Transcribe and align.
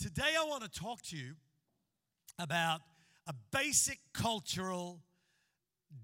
today 0.00 0.32
I 0.40 0.44
want 0.44 0.62
to 0.62 0.70
talk 0.70 1.02
to 1.02 1.16
you 1.16 1.34
about 2.38 2.80
a 3.26 3.34
basic 3.52 3.98
cultural 4.14 5.00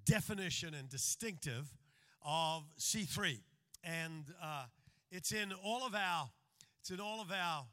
definition 0.04 0.75
and 0.75 0.88
distinctive 0.88 1.66
of 2.22 2.64
C3. 2.79 3.38
And 3.82 4.27
uh, 4.43 4.64
it's 5.11 5.32
in 5.32 5.53
all 5.64 5.87
of 5.87 5.95
our, 5.95 6.29
it's 6.80 6.90
in 6.90 7.01
all 7.01 7.22
of 7.22 7.32
our, 7.32 7.64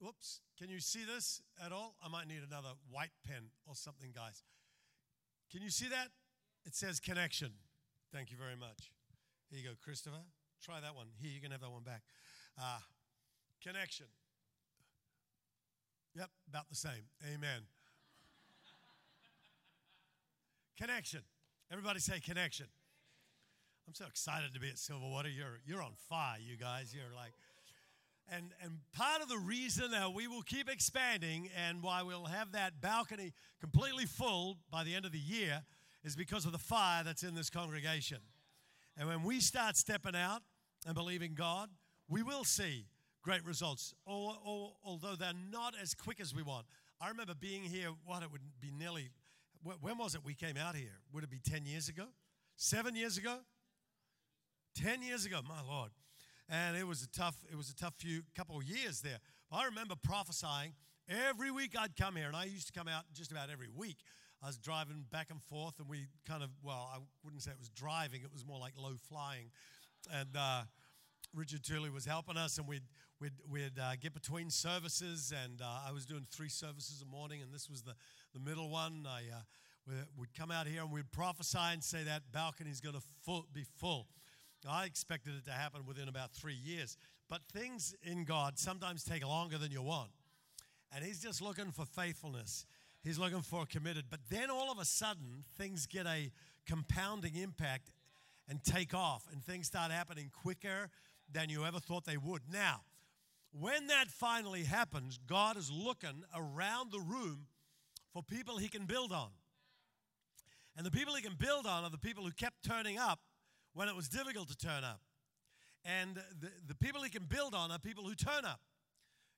whoops, 0.00 0.40
can 0.58 0.70
you 0.70 0.80
see 0.80 1.04
this 1.04 1.42
at 1.62 1.72
all? 1.72 1.94
I 2.02 2.08
might 2.08 2.26
need 2.26 2.40
another 2.46 2.70
white 2.90 3.10
pen 3.28 3.50
or 3.66 3.74
something, 3.74 4.12
guys. 4.14 4.44
Can 5.52 5.60
you 5.60 5.70
see 5.70 5.88
that? 5.88 6.08
It 6.64 6.74
says 6.74 7.00
connection. 7.00 7.50
Thank 8.14 8.30
you 8.30 8.38
very 8.38 8.56
much. 8.56 8.90
Here 9.50 9.60
you 9.60 9.68
go, 9.68 9.74
Christopher. 9.84 10.24
Try 10.64 10.80
that 10.80 10.96
one. 10.96 11.08
Here, 11.20 11.30
you 11.30 11.40
can 11.40 11.50
have 11.50 11.60
that 11.60 11.70
one 11.70 11.82
back. 11.82 12.02
Uh, 12.58 12.78
connection. 13.62 14.06
Yep, 16.16 16.30
about 16.48 16.68
the 16.68 16.76
same. 16.76 17.04
Amen. 17.34 17.62
connection. 20.76 21.20
Everybody 21.70 22.00
say 22.00 22.20
connection. 22.20 22.66
I'm 23.88 23.94
so 23.94 24.04
excited 24.06 24.52
to 24.54 24.60
be 24.60 24.68
at 24.68 24.76
Silverwater. 24.76 25.34
You're, 25.34 25.60
you're 25.66 25.82
on 25.82 25.92
fire, 26.08 26.38
you 26.40 26.56
guys. 26.56 26.94
You're 26.94 27.14
like, 27.14 27.32
and, 28.30 28.50
and 28.62 28.78
part 28.92 29.22
of 29.22 29.28
the 29.28 29.38
reason 29.38 29.92
that 29.92 30.12
we 30.12 30.26
will 30.26 30.42
keep 30.42 30.68
expanding 30.68 31.48
and 31.56 31.82
why 31.82 32.02
we'll 32.02 32.24
have 32.24 32.52
that 32.52 32.80
balcony 32.80 33.32
completely 33.60 34.04
full 34.04 34.58
by 34.70 34.84
the 34.84 34.94
end 34.94 35.04
of 35.04 35.12
the 35.12 35.18
year 35.18 35.62
is 36.04 36.16
because 36.16 36.44
of 36.44 36.52
the 36.52 36.58
fire 36.58 37.04
that's 37.04 37.22
in 37.22 37.34
this 37.34 37.50
congregation. 37.50 38.18
And 38.98 39.08
when 39.08 39.22
we 39.22 39.40
start 39.40 39.76
stepping 39.76 40.16
out 40.16 40.42
and 40.84 40.94
believing 40.94 41.34
God, 41.34 41.68
we 42.08 42.22
will 42.22 42.44
see 42.44 42.86
great 43.26 43.44
results, 43.44 43.92
or, 44.06 44.36
or, 44.46 44.70
although 44.84 45.16
they're 45.16 45.32
not 45.50 45.74
as 45.82 45.94
quick 45.94 46.20
as 46.20 46.32
we 46.32 46.44
want. 46.44 46.64
I 47.00 47.08
remember 47.08 47.34
being 47.34 47.64
here, 47.64 47.88
what, 48.04 48.22
it 48.22 48.30
would 48.30 48.40
be 48.60 48.70
nearly, 48.70 49.10
when 49.80 49.98
was 49.98 50.14
it 50.14 50.20
we 50.24 50.32
came 50.32 50.56
out 50.56 50.76
here? 50.76 50.94
Would 51.12 51.24
it 51.24 51.30
be 51.30 51.40
10 51.40 51.66
years 51.66 51.88
ago? 51.88 52.04
Seven 52.54 52.94
years 52.94 53.18
ago? 53.18 53.38
10 54.80 55.02
years 55.02 55.26
ago, 55.26 55.40
my 55.46 55.60
Lord. 55.68 55.90
And 56.48 56.76
it 56.76 56.86
was 56.86 57.02
a 57.02 57.08
tough, 57.08 57.34
it 57.50 57.56
was 57.56 57.68
a 57.68 57.74
tough 57.74 57.94
few 57.98 58.22
couple 58.36 58.58
of 58.58 58.62
years 58.62 59.00
there. 59.00 59.18
I 59.50 59.64
remember 59.64 59.96
prophesying 60.00 60.74
every 61.08 61.50
week 61.50 61.74
I'd 61.76 61.96
come 61.96 62.14
here, 62.14 62.28
and 62.28 62.36
I 62.36 62.44
used 62.44 62.68
to 62.68 62.72
come 62.72 62.86
out 62.86 63.02
just 63.12 63.32
about 63.32 63.50
every 63.50 63.68
week. 63.74 63.96
I 64.40 64.46
was 64.46 64.56
driving 64.56 65.04
back 65.10 65.30
and 65.30 65.42
forth, 65.42 65.80
and 65.80 65.88
we 65.88 66.06
kind 66.28 66.44
of, 66.44 66.50
well, 66.62 66.92
I 66.94 66.98
wouldn't 67.24 67.42
say 67.42 67.50
it 67.50 67.58
was 67.58 67.70
driving, 67.70 68.20
it 68.22 68.32
was 68.32 68.46
more 68.46 68.60
like 68.60 68.74
low 68.80 68.94
flying. 69.08 69.50
And 70.12 70.28
uh, 70.38 70.62
Richard 71.34 71.64
Tooley 71.64 71.90
was 71.90 72.04
helping 72.04 72.36
us, 72.36 72.58
and 72.58 72.68
we'd, 72.68 72.82
we'd, 73.20 73.32
we'd 73.50 73.78
uh, 73.80 73.92
get 74.00 74.14
between 74.14 74.50
services, 74.50 75.32
and 75.44 75.60
uh, 75.60 75.88
I 75.88 75.92
was 75.92 76.06
doing 76.06 76.26
three 76.30 76.48
services 76.48 77.02
a 77.02 77.06
morning, 77.06 77.42
and 77.42 77.52
this 77.52 77.68
was 77.68 77.82
the, 77.82 77.94
the 78.34 78.40
middle 78.40 78.68
one. 78.68 79.06
I 79.08 79.22
uh, 79.34 79.40
would 80.18 80.34
come 80.34 80.50
out 80.50 80.66
here 80.66 80.82
and 80.82 80.90
we'd 80.90 81.12
prophesy 81.12 81.58
and 81.58 81.82
say 81.82 82.02
that 82.04 82.32
balcony 82.32 82.70
is 82.70 82.80
going 82.80 82.96
to 82.96 83.42
be 83.52 83.64
full. 83.78 84.06
I 84.68 84.84
expected 84.84 85.34
it 85.38 85.44
to 85.44 85.52
happen 85.52 85.86
within 85.86 86.08
about 86.08 86.32
three 86.32 86.54
years, 86.54 86.96
but 87.28 87.40
things 87.52 87.94
in 88.02 88.24
God 88.24 88.58
sometimes 88.58 89.04
take 89.04 89.24
longer 89.24 89.58
than 89.58 89.70
you 89.70 89.82
want. 89.82 90.10
And 90.94 91.04
He's 91.04 91.20
just 91.20 91.40
looking 91.40 91.70
for 91.70 91.84
faithfulness. 91.84 92.66
He's 93.02 93.18
looking 93.18 93.42
for 93.42 93.64
committed. 93.66 94.06
But 94.10 94.20
then 94.28 94.50
all 94.50 94.72
of 94.72 94.78
a 94.78 94.84
sudden, 94.84 95.44
things 95.56 95.86
get 95.86 96.06
a 96.06 96.32
compounding 96.66 97.36
impact 97.36 97.92
and 98.48 98.62
take 98.64 98.92
off, 98.92 99.24
and 99.30 99.42
things 99.42 99.68
start 99.68 99.92
happening 99.92 100.30
quicker 100.32 100.90
than 101.32 101.48
you 101.48 101.64
ever 101.64 101.78
thought 101.78 102.04
they 102.04 102.16
would. 102.16 102.42
Now, 102.52 102.80
when 103.52 103.86
that 103.88 104.08
finally 104.08 104.64
happens, 104.64 105.18
God 105.26 105.56
is 105.56 105.70
looking 105.70 106.24
around 106.34 106.92
the 106.92 107.00
room 107.00 107.46
for 108.12 108.22
people 108.22 108.58
he 108.58 108.68
can 108.68 108.86
build 108.86 109.12
on. 109.12 109.30
And 110.76 110.84
the 110.84 110.90
people 110.90 111.14
he 111.14 111.22
can 111.22 111.36
build 111.38 111.66
on 111.66 111.84
are 111.84 111.90
the 111.90 111.98
people 111.98 112.24
who 112.24 112.32
kept 112.32 112.62
turning 112.62 112.98
up 112.98 113.20
when 113.72 113.88
it 113.88 113.96
was 113.96 114.08
difficult 114.08 114.48
to 114.48 114.56
turn 114.56 114.84
up. 114.84 115.00
And 115.84 116.16
the, 116.40 116.50
the 116.66 116.74
people 116.74 117.02
he 117.02 117.10
can 117.10 117.24
build 117.24 117.54
on 117.54 117.70
are 117.70 117.78
people 117.78 118.04
who 118.04 118.14
turn 118.14 118.44
up. 118.44 118.60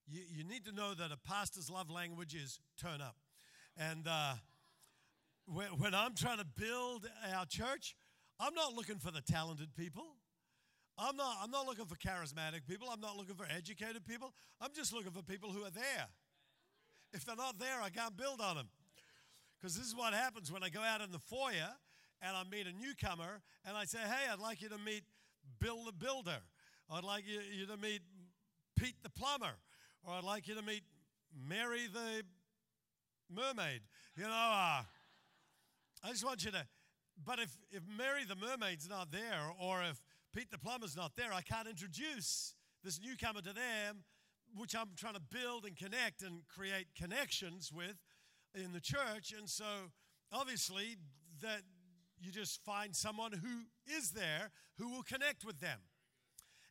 You, 0.08 0.22
you 0.28 0.44
need 0.44 0.64
to 0.64 0.72
know 0.72 0.94
that 0.94 1.12
a 1.12 1.16
pastor's 1.16 1.70
love 1.70 1.90
language 1.90 2.34
is 2.34 2.58
turn 2.80 3.00
up. 3.00 3.16
And 3.76 4.08
uh, 4.08 4.34
when, 5.46 5.66
when 5.78 5.94
I'm 5.94 6.14
trying 6.14 6.38
to 6.38 6.46
build 6.46 7.08
our 7.34 7.46
church, 7.46 7.94
I'm 8.40 8.54
not 8.54 8.74
looking 8.74 8.98
for 8.98 9.10
the 9.10 9.20
talented 9.20 9.74
people. 9.76 10.04
I'm 10.98 11.16
not, 11.16 11.36
I'm 11.42 11.50
not 11.50 11.66
looking 11.66 11.86
for 11.86 11.94
charismatic 11.94 12.66
people. 12.68 12.88
I'm 12.90 13.00
not 13.00 13.16
looking 13.16 13.36
for 13.36 13.46
educated 13.56 14.04
people. 14.04 14.32
I'm 14.60 14.70
just 14.74 14.92
looking 14.92 15.12
for 15.12 15.22
people 15.22 15.50
who 15.50 15.62
are 15.62 15.70
there. 15.70 16.06
If 17.12 17.24
they're 17.24 17.36
not 17.36 17.58
there, 17.58 17.80
I 17.82 17.88
can't 17.88 18.16
build 18.16 18.40
on 18.40 18.56
them. 18.56 18.68
Because 19.60 19.76
this 19.76 19.86
is 19.86 19.94
what 19.94 20.12
happens 20.12 20.52
when 20.52 20.62
I 20.62 20.68
go 20.68 20.80
out 20.80 21.00
in 21.00 21.12
the 21.12 21.18
foyer 21.18 21.70
and 22.20 22.36
I 22.36 22.42
meet 22.50 22.66
a 22.66 22.72
newcomer 22.72 23.40
and 23.64 23.76
I 23.76 23.84
say, 23.84 23.98
hey, 23.98 24.30
I'd 24.30 24.40
like 24.40 24.60
you 24.60 24.68
to 24.70 24.78
meet 24.78 25.04
Bill 25.60 25.84
the 25.84 25.92
Builder. 25.92 26.38
I'd 26.90 27.04
like 27.04 27.24
you, 27.26 27.40
you 27.40 27.66
to 27.66 27.76
meet 27.76 28.02
Pete 28.76 28.96
the 29.02 29.10
Plumber. 29.10 29.54
Or 30.04 30.14
I'd 30.14 30.24
like 30.24 30.48
you 30.48 30.54
to 30.54 30.62
meet 30.62 30.82
Mary 31.48 31.86
the 31.92 32.22
Mermaid. 33.30 33.82
You 34.16 34.24
know, 34.24 34.30
uh, 34.30 34.82
I 36.02 36.10
just 36.10 36.24
want 36.24 36.44
you 36.44 36.50
to. 36.50 36.66
But 37.24 37.38
if, 37.38 37.56
if 37.70 37.82
Mary 37.96 38.24
the 38.26 38.36
Mermaid's 38.36 38.88
not 38.88 39.10
there, 39.10 39.50
or 39.60 39.82
if 39.82 40.00
Pete 40.34 40.50
the 40.50 40.58
plumber's 40.58 40.96
not 40.96 41.12
there, 41.16 41.32
I 41.32 41.40
can't 41.40 41.68
introduce 41.68 42.54
this 42.84 43.00
newcomer 43.00 43.40
to 43.40 43.52
them, 43.52 44.04
which 44.56 44.74
I'm 44.74 44.90
trying 44.96 45.14
to 45.14 45.20
build 45.20 45.64
and 45.64 45.76
connect 45.76 46.22
and 46.22 46.42
create 46.48 46.86
connections 46.96 47.72
with 47.72 47.96
in 48.54 48.72
the 48.72 48.80
church. 48.80 49.34
And 49.36 49.48
so, 49.48 49.64
obviously, 50.32 50.96
that 51.42 51.62
you 52.20 52.32
just 52.32 52.62
find 52.64 52.94
someone 52.94 53.32
who 53.32 53.96
is 53.96 54.10
there 54.10 54.50
who 54.78 54.88
will 54.88 55.02
connect 55.02 55.44
with 55.44 55.60
them. 55.60 55.78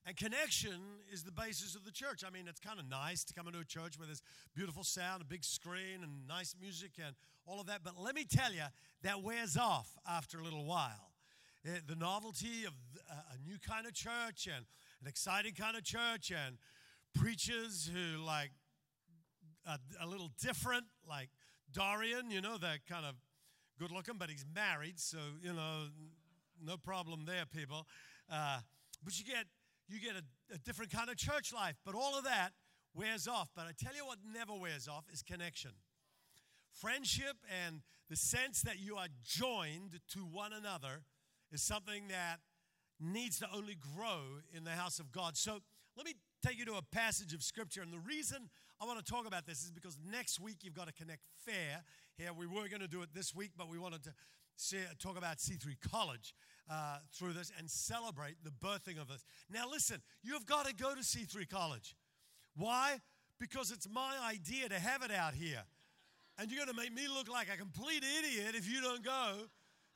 And 0.05 0.15
connection 0.15 0.79
is 1.11 1.23
the 1.23 1.33
basis 1.33 1.75
of 1.75 1.83
the 1.83 1.91
church. 1.91 2.23
I 2.25 2.29
mean, 2.29 2.47
it's 2.47 2.61
kind 2.61 2.79
of 2.79 2.87
nice 2.89 3.25
to 3.25 3.33
come 3.33 3.45
into 3.47 3.59
a 3.59 3.65
church 3.65 3.99
where 3.99 4.05
there's 4.05 4.21
beautiful 4.55 4.85
sound, 4.85 5.21
a 5.21 5.25
big 5.25 5.43
screen, 5.43 6.01
and 6.01 6.25
nice 6.25 6.55
music, 6.59 6.91
and 7.05 7.13
all 7.45 7.59
of 7.59 7.67
that. 7.67 7.81
But 7.83 7.99
let 7.99 8.15
me 8.15 8.23
tell 8.23 8.53
you, 8.53 8.63
that 9.03 9.21
wears 9.21 9.57
off 9.57 9.97
after 10.07 10.39
a 10.39 10.43
little 10.43 10.63
while. 10.63 11.06
Eh, 11.67 11.79
the 11.85 11.95
novelty 11.95 12.63
of 12.65 12.73
a 13.09 13.49
new 13.49 13.57
kind 13.59 13.85
of 13.85 13.93
church 13.93 14.47
and 14.47 14.65
an 15.01 15.07
exciting 15.07 15.53
kind 15.53 15.75
of 15.75 15.83
church 15.83 16.31
and 16.31 16.57
preachers 17.13 17.89
who 17.93 18.23
like 18.23 18.51
a, 19.65 19.77
a 20.01 20.07
little 20.07 20.31
different, 20.41 20.85
like 21.09 21.29
Dorian, 21.73 22.31
you 22.31 22.39
know, 22.39 22.57
that 22.57 22.85
kind 22.87 23.05
of 23.05 23.15
good 23.77 23.91
looking, 23.91 24.15
but 24.17 24.29
he's 24.29 24.45
married, 24.55 24.97
so 24.97 25.17
you 25.41 25.51
know, 25.51 25.87
no 26.63 26.77
problem 26.77 27.25
there, 27.25 27.45
people. 27.45 27.85
Uh, 28.31 28.59
but 29.03 29.19
you 29.19 29.25
get 29.25 29.45
you 29.89 29.99
get 29.99 30.15
a, 30.15 30.55
a 30.55 30.57
different 30.59 30.91
kind 30.91 31.09
of 31.09 31.17
church 31.17 31.51
life. 31.53 31.75
But 31.85 31.95
all 31.95 32.17
of 32.17 32.23
that 32.23 32.51
wears 32.93 33.27
off. 33.27 33.49
But 33.55 33.65
I 33.65 33.71
tell 33.77 33.95
you 33.95 34.05
what 34.05 34.19
never 34.33 34.53
wears 34.53 34.87
off 34.87 35.03
is 35.11 35.21
connection. 35.21 35.71
Friendship 36.71 37.35
and 37.65 37.81
the 38.09 38.15
sense 38.15 38.61
that 38.61 38.79
you 38.79 38.95
are 38.95 39.07
joined 39.25 39.99
to 40.13 40.19
one 40.19 40.53
another 40.53 41.03
is 41.51 41.61
something 41.61 42.07
that 42.09 42.39
needs 42.99 43.39
to 43.39 43.47
only 43.53 43.77
grow 43.95 44.21
in 44.55 44.63
the 44.63 44.71
house 44.71 44.99
of 44.99 45.11
God. 45.11 45.37
So 45.37 45.59
let 45.95 46.05
me 46.05 46.13
take 46.45 46.57
you 46.57 46.65
to 46.65 46.75
a 46.75 46.81
passage 46.81 47.33
of 47.33 47.43
scripture. 47.43 47.81
And 47.81 47.91
the 47.91 47.99
reason 47.99 48.49
I 48.81 48.85
want 48.85 49.03
to 49.03 49.11
talk 49.11 49.27
about 49.27 49.45
this 49.45 49.63
is 49.63 49.71
because 49.71 49.97
next 50.11 50.39
week 50.39 50.57
you've 50.61 50.75
got 50.75 50.87
to 50.87 50.93
connect 50.93 51.21
fair. 51.45 51.83
Here, 52.17 52.33
we 52.33 52.47
were 52.47 52.67
going 52.67 52.81
to 52.81 52.87
do 52.87 53.01
it 53.01 53.09
this 53.13 53.33
week, 53.33 53.51
but 53.57 53.69
we 53.69 53.77
wanted 53.77 54.03
to 54.03 54.13
talk 54.99 55.17
about 55.17 55.37
C3 55.37 55.75
College 55.91 56.33
uh, 56.69 56.97
through 57.13 57.33
this 57.33 57.51
and 57.57 57.69
celebrate 57.69 58.35
the 58.43 58.51
birthing 58.51 58.99
of 58.99 59.07
this. 59.07 59.23
Now, 59.51 59.65
listen, 59.69 60.01
you've 60.23 60.45
got 60.45 60.65
to 60.67 60.73
go 60.73 60.93
to 60.93 61.01
C3 61.01 61.47
College. 61.49 61.95
Why? 62.55 62.99
Because 63.39 63.71
it's 63.71 63.87
my 63.89 64.15
idea 64.27 64.69
to 64.69 64.79
have 64.79 65.03
it 65.03 65.11
out 65.11 65.33
here. 65.33 65.63
And 66.37 66.51
you're 66.51 66.63
going 66.63 66.75
to 66.75 66.81
make 66.81 66.93
me 66.93 67.07
look 67.07 67.29
like 67.29 67.47
a 67.53 67.57
complete 67.57 68.03
idiot 68.19 68.55
if 68.55 68.71
you 68.71 68.81
don't 68.81 69.03
go. 69.03 69.33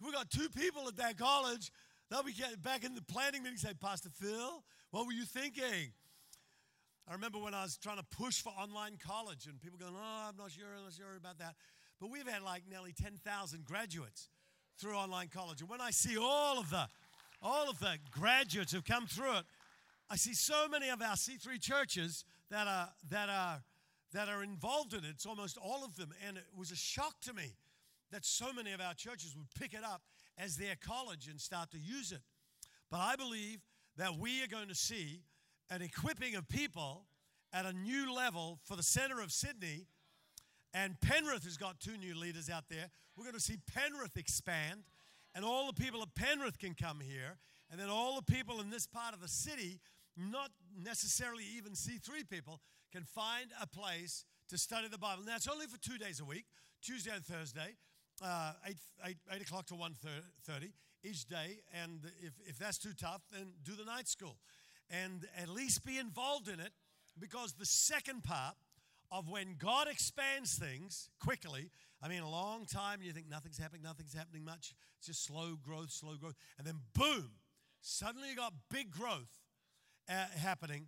We've 0.01 0.13
got 0.13 0.29
two 0.29 0.49
people 0.49 0.87
at 0.87 0.97
that 0.97 1.17
college. 1.17 1.71
They'll 2.09 2.23
be 2.23 2.33
back 2.63 2.83
in 2.83 2.95
the 2.95 3.01
planning 3.01 3.43
meeting 3.43 3.57
say, 3.57 3.73
Pastor 3.79 4.09
Phil, 4.09 4.63
what 4.89 5.05
were 5.05 5.13
you 5.13 5.25
thinking? 5.25 5.93
I 7.07 7.13
remember 7.13 7.39
when 7.39 7.53
I 7.53 7.63
was 7.63 7.77
trying 7.77 7.97
to 7.97 8.05
push 8.17 8.41
for 8.41 8.49
online 8.49 8.97
college 9.05 9.45
and 9.45 9.59
people 9.61 9.77
going, 9.77 9.93
oh, 9.95 10.29
I'm 10.29 10.37
not 10.37 10.51
sure, 10.51 10.65
I'm 10.77 10.83
not 10.83 10.93
sure 10.93 11.15
about 11.17 11.37
that. 11.39 11.55
But 11.99 12.09
we've 12.09 12.27
had 12.27 12.41
like 12.41 12.63
nearly 12.69 12.93
10,000 12.93 13.65
graduates 13.65 14.29
through 14.79 14.95
online 14.95 15.27
college. 15.27 15.61
And 15.61 15.69
when 15.69 15.81
I 15.81 15.91
see 15.91 16.17
all 16.17 16.59
of 16.59 16.69
the 16.69 16.87
all 17.43 17.69
of 17.69 17.79
the 17.79 17.97
graduates 18.11 18.71
who've 18.71 18.85
come 18.85 19.07
through 19.07 19.37
it, 19.37 19.45
I 20.09 20.15
see 20.15 20.33
so 20.33 20.67
many 20.67 20.89
of 20.89 21.01
our 21.01 21.15
C3 21.15 21.59
churches 21.59 22.23
that 22.49 22.67
are 22.67 22.89
that 23.09 23.29
are 23.29 23.61
that 24.13 24.29
are 24.29 24.43
involved 24.43 24.93
in 24.93 24.99
it. 24.99 25.11
It's 25.11 25.25
almost 25.25 25.57
all 25.57 25.83
of 25.85 25.95
them. 25.95 26.13
And 26.27 26.37
it 26.37 26.45
was 26.55 26.71
a 26.71 26.75
shock 26.75 27.19
to 27.21 27.33
me 27.33 27.53
that 28.11 28.25
so 28.25 28.53
many 28.53 28.73
of 28.73 28.81
our 28.81 28.93
churches 28.93 29.35
would 29.35 29.47
pick 29.59 29.73
it 29.73 29.83
up 29.83 30.01
as 30.37 30.57
their 30.57 30.75
college 30.75 31.27
and 31.27 31.39
start 31.39 31.71
to 31.71 31.79
use 31.79 32.11
it. 32.11 32.21
But 32.89 32.99
I 32.99 33.15
believe 33.15 33.59
that 33.97 34.17
we 34.17 34.43
are 34.43 34.47
going 34.47 34.67
to 34.67 34.75
see 34.75 35.21
an 35.69 35.81
equipping 35.81 36.35
of 36.35 36.47
people 36.49 37.05
at 37.53 37.65
a 37.65 37.73
new 37.73 38.13
level 38.13 38.59
for 38.63 38.75
the 38.75 38.83
center 38.83 39.21
of 39.21 39.31
Sydney. 39.31 39.87
And 40.73 40.99
Penrith 41.01 41.43
has 41.43 41.57
got 41.57 41.79
two 41.79 41.97
new 41.97 42.17
leaders 42.17 42.49
out 42.49 42.65
there. 42.69 42.89
We're 43.15 43.25
going 43.25 43.35
to 43.35 43.41
see 43.41 43.57
Penrith 43.73 44.15
expand, 44.15 44.83
and 45.35 45.43
all 45.43 45.67
the 45.67 45.73
people 45.73 46.01
of 46.01 46.13
Penrith 46.15 46.59
can 46.59 46.75
come 46.75 46.99
here. 47.01 47.37
And 47.69 47.79
then 47.79 47.89
all 47.89 48.15
the 48.15 48.33
people 48.33 48.59
in 48.61 48.69
this 48.69 48.87
part 48.87 49.13
of 49.13 49.21
the 49.21 49.27
city, 49.27 49.79
not 50.17 50.49
necessarily 50.77 51.43
even 51.57 51.71
C3 51.71 52.29
people, 52.29 52.59
can 52.91 53.03
find 53.03 53.47
a 53.61 53.67
place 53.67 54.25
to 54.49 54.57
study 54.57 54.87
the 54.89 54.97
Bible. 54.97 55.23
Now, 55.25 55.37
it's 55.37 55.47
only 55.47 55.67
for 55.67 55.77
two 55.77 55.97
days 55.97 56.19
a 56.19 56.25
week, 56.25 56.45
Tuesday 56.81 57.11
and 57.13 57.23
Thursday, 57.23 57.75
uh, 58.21 58.53
8, 58.65 58.75
8, 59.05 59.17
8 59.33 59.41
o'clock 59.41 59.65
to 59.67 59.73
1.30 59.73 60.71
each 61.03 61.25
day. 61.25 61.59
And 61.81 62.01
if, 62.21 62.33
if 62.47 62.57
that's 62.57 62.77
too 62.77 62.93
tough, 62.93 63.21
then 63.31 63.53
do 63.63 63.73
the 63.73 63.85
night 63.85 64.07
school. 64.07 64.37
And 64.89 65.25
at 65.37 65.49
least 65.49 65.85
be 65.85 65.97
involved 65.97 66.47
in 66.47 66.59
it 66.59 66.71
because 67.19 67.53
the 67.53 67.65
second 67.65 68.23
part 68.23 68.55
of 69.11 69.29
when 69.29 69.55
God 69.57 69.87
expands 69.89 70.57
things 70.57 71.09
quickly, 71.19 71.69
I 72.01 72.07
mean, 72.07 72.21
a 72.21 72.29
long 72.29 72.65
time, 72.65 72.95
and 72.95 73.03
you 73.03 73.11
think 73.11 73.29
nothing's 73.29 73.57
happening, 73.57 73.83
nothing's 73.83 74.13
happening 74.13 74.43
much. 74.43 74.73
It's 74.97 75.07
just 75.07 75.25
slow 75.25 75.57
growth, 75.61 75.91
slow 75.91 76.15
growth. 76.15 76.35
And 76.57 76.65
then 76.65 76.79
boom, 76.93 77.31
suddenly 77.81 78.29
you 78.29 78.35
got 78.35 78.53
big 78.69 78.91
growth 78.91 79.39
uh, 80.09 80.25
happening 80.37 80.87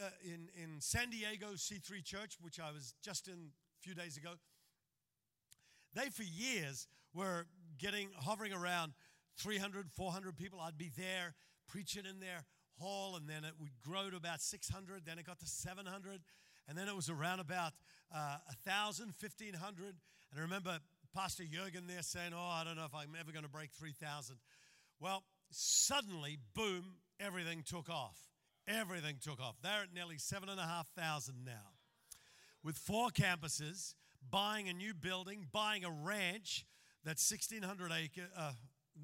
uh, 0.00 0.08
in, 0.24 0.48
in 0.62 0.80
San 0.80 1.10
Diego 1.10 1.48
C3 1.56 2.04
Church, 2.04 2.36
which 2.40 2.60
I 2.60 2.70
was 2.70 2.94
just 3.02 3.28
in 3.28 3.34
a 3.34 3.80
few 3.82 3.94
days 3.94 4.16
ago. 4.16 4.30
They, 5.96 6.10
for 6.10 6.22
years, 6.22 6.86
were 7.14 7.46
getting, 7.78 8.10
hovering 8.14 8.52
around 8.52 8.92
300, 9.38 9.90
400 9.96 10.36
people. 10.36 10.60
I'd 10.60 10.76
be 10.76 10.90
there 10.94 11.34
preaching 11.66 12.04
in 12.04 12.20
their 12.20 12.44
hall, 12.78 13.16
and 13.16 13.26
then 13.26 13.44
it 13.44 13.54
would 13.58 13.70
grow 13.82 14.10
to 14.10 14.16
about 14.16 14.42
600, 14.42 15.06
then 15.06 15.18
it 15.18 15.26
got 15.26 15.40
to 15.40 15.46
700, 15.46 16.20
and 16.68 16.76
then 16.76 16.86
it 16.86 16.94
was 16.94 17.08
around 17.08 17.40
about 17.40 17.72
uh, 18.14 18.36
1,000, 18.64 19.14
1,500. 19.18 19.86
And 19.86 19.96
I 20.36 20.40
remember 20.42 20.78
Pastor 21.14 21.44
Jurgen 21.44 21.86
there 21.86 22.02
saying, 22.02 22.32
Oh, 22.34 22.38
I 22.38 22.62
don't 22.62 22.76
know 22.76 22.84
if 22.84 22.94
I'm 22.94 23.16
ever 23.18 23.32
going 23.32 23.44
to 23.44 23.50
break 23.50 23.70
3,000. 23.72 24.36
Well, 25.00 25.24
suddenly, 25.50 26.36
boom, 26.54 26.96
everything 27.18 27.62
took 27.66 27.88
off. 27.88 28.18
Everything 28.68 29.16
took 29.22 29.40
off. 29.40 29.56
They're 29.62 29.84
at 29.84 29.94
nearly 29.94 30.18
7,500 30.18 31.34
now. 31.44 31.52
With 32.62 32.76
four 32.76 33.08
campuses, 33.08 33.94
buying 34.30 34.68
a 34.68 34.72
new 34.72 34.94
building, 34.94 35.46
buying 35.52 35.84
a 35.84 35.90
ranch 35.90 36.64
that's 37.04 37.30
1,600 37.30 37.92
acres, 37.92 38.28
uh, 38.36 38.52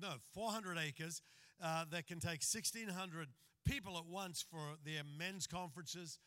no, 0.00 0.14
400 0.34 0.78
acres 0.78 1.22
uh, 1.62 1.84
that 1.90 2.06
can 2.06 2.18
take 2.18 2.42
1,600 2.42 3.28
people 3.64 3.96
at 3.96 4.06
once 4.06 4.44
for 4.48 4.76
their 4.84 5.02
men's 5.18 5.46
conferences. 5.46 6.18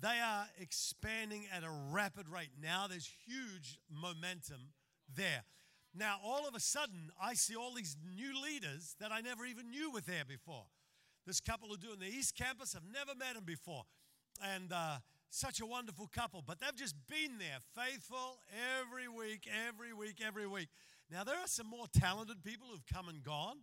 They 0.00 0.20
are 0.22 0.46
expanding 0.58 1.46
at 1.54 1.64
a 1.64 1.70
rapid 1.90 2.28
rate. 2.28 2.50
Now 2.60 2.86
there's 2.88 3.08
huge 3.26 3.78
momentum 3.90 4.72
there. 5.14 5.44
Now, 5.94 6.16
all 6.24 6.48
of 6.48 6.54
a 6.54 6.60
sudden, 6.60 7.10
I 7.20 7.34
see 7.34 7.54
all 7.54 7.74
these 7.74 7.96
new 8.16 8.42
leaders 8.42 8.96
that 8.98 9.12
I 9.12 9.20
never 9.20 9.44
even 9.44 9.70
knew 9.70 9.92
were 9.92 10.00
there 10.00 10.24
before. 10.26 10.64
This 11.26 11.38
couple 11.38 11.68
who 11.68 11.76
do 11.76 11.92
in 11.92 11.98
the 11.98 12.06
East 12.06 12.34
Campus, 12.34 12.74
I've 12.74 12.90
never 12.90 13.16
met 13.16 13.34
them 13.34 13.44
before. 13.44 13.82
And 14.42 14.72
uh, 14.72 14.98
such 15.32 15.60
a 15.60 15.66
wonderful 15.66 16.08
couple, 16.14 16.42
but 16.46 16.60
they've 16.60 16.76
just 16.76 16.94
been 17.08 17.38
there, 17.38 17.58
faithful 17.74 18.38
every 18.78 19.08
week, 19.08 19.48
every 19.66 19.94
week, 19.94 20.20
every 20.24 20.46
week. 20.46 20.68
Now, 21.10 21.24
there 21.24 21.36
are 21.36 21.46
some 21.46 21.66
more 21.66 21.86
talented 21.98 22.44
people 22.44 22.68
who've 22.70 22.86
come 22.86 23.08
and 23.08 23.22
gone, 23.22 23.56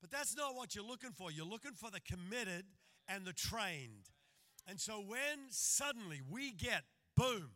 but 0.00 0.10
that's 0.10 0.36
not 0.36 0.54
what 0.54 0.76
you're 0.76 0.84
looking 0.84 1.10
for. 1.10 1.32
You're 1.32 1.44
looking 1.44 1.72
for 1.72 1.90
the 1.90 2.00
committed 2.00 2.64
and 3.08 3.24
the 3.24 3.32
trained. 3.32 4.10
And 4.68 4.78
so 4.78 5.02
when 5.04 5.50
suddenly 5.50 6.20
we 6.30 6.52
get, 6.52 6.84
boom, 7.16 7.50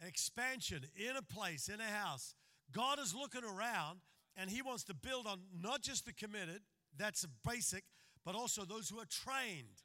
expansion 0.00 0.80
in 0.96 1.16
a 1.16 1.22
place, 1.22 1.68
in 1.68 1.80
a 1.80 1.84
house, 1.84 2.34
God 2.72 2.98
is 2.98 3.14
looking 3.14 3.44
around 3.44 4.00
and 4.34 4.48
He 4.48 4.62
wants 4.62 4.84
to 4.84 4.94
build 4.94 5.26
on 5.26 5.40
not 5.60 5.82
just 5.82 6.06
the 6.06 6.14
committed, 6.14 6.62
that's 6.96 7.26
basic, 7.46 7.84
but 8.24 8.34
also 8.34 8.64
those 8.64 8.88
who 8.88 8.98
are 8.98 9.04
trained, 9.04 9.82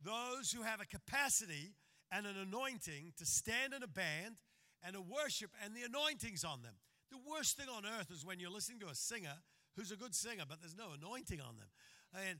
those 0.00 0.52
who 0.52 0.62
have 0.62 0.80
a 0.80 0.86
capacity 0.86 1.72
and 2.14 2.26
an 2.26 2.36
anointing 2.36 3.12
to 3.18 3.26
stand 3.26 3.74
in 3.74 3.82
a 3.82 3.88
band 3.88 4.36
and 4.84 4.94
to 4.94 5.00
worship, 5.00 5.50
and 5.64 5.74
the 5.74 5.82
anointing's 5.82 6.44
on 6.44 6.62
them. 6.62 6.74
The 7.10 7.18
worst 7.28 7.56
thing 7.56 7.66
on 7.68 7.84
earth 7.98 8.10
is 8.12 8.24
when 8.24 8.38
you're 8.38 8.50
listening 8.50 8.80
to 8.80 8.88
a 8.88 8.94
singer 8.94 9.34
who's 9.76 9.90
a 9.90 9.96
good 9.96 10.14
singer, 10.14 10.44
but 10.48 10.60
there's 10.60 10.76
no 10.76 10.94
anointing 10.94 11.40
on 11.40 11.56
them. 11.56 11.68
And 12.14 12.38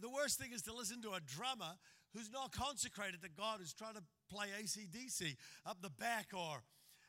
the 0.00 0.10
worst 0.10 0.40
thing 0.40 0.50
is 0.52 0.62
to 0.62 0.74
listen 0.74 1.00
to 1.02 1.10
a 1.10 1.20
drummer 1.20 1.78
who's 2.12 2.30
not 2.32 2.50
consecrated 2.50 3.22
to 3.22 3.28
God, 3.28 3.58
who's 3.60 3.72
trying 3.72 3.94
to 3.94 4.02
play 4.28 4.48
ACDC 4.60 5.36
up 5.64 5.80
the 5.80 5.90
back 5.90 6.28
or, 6.34 6.62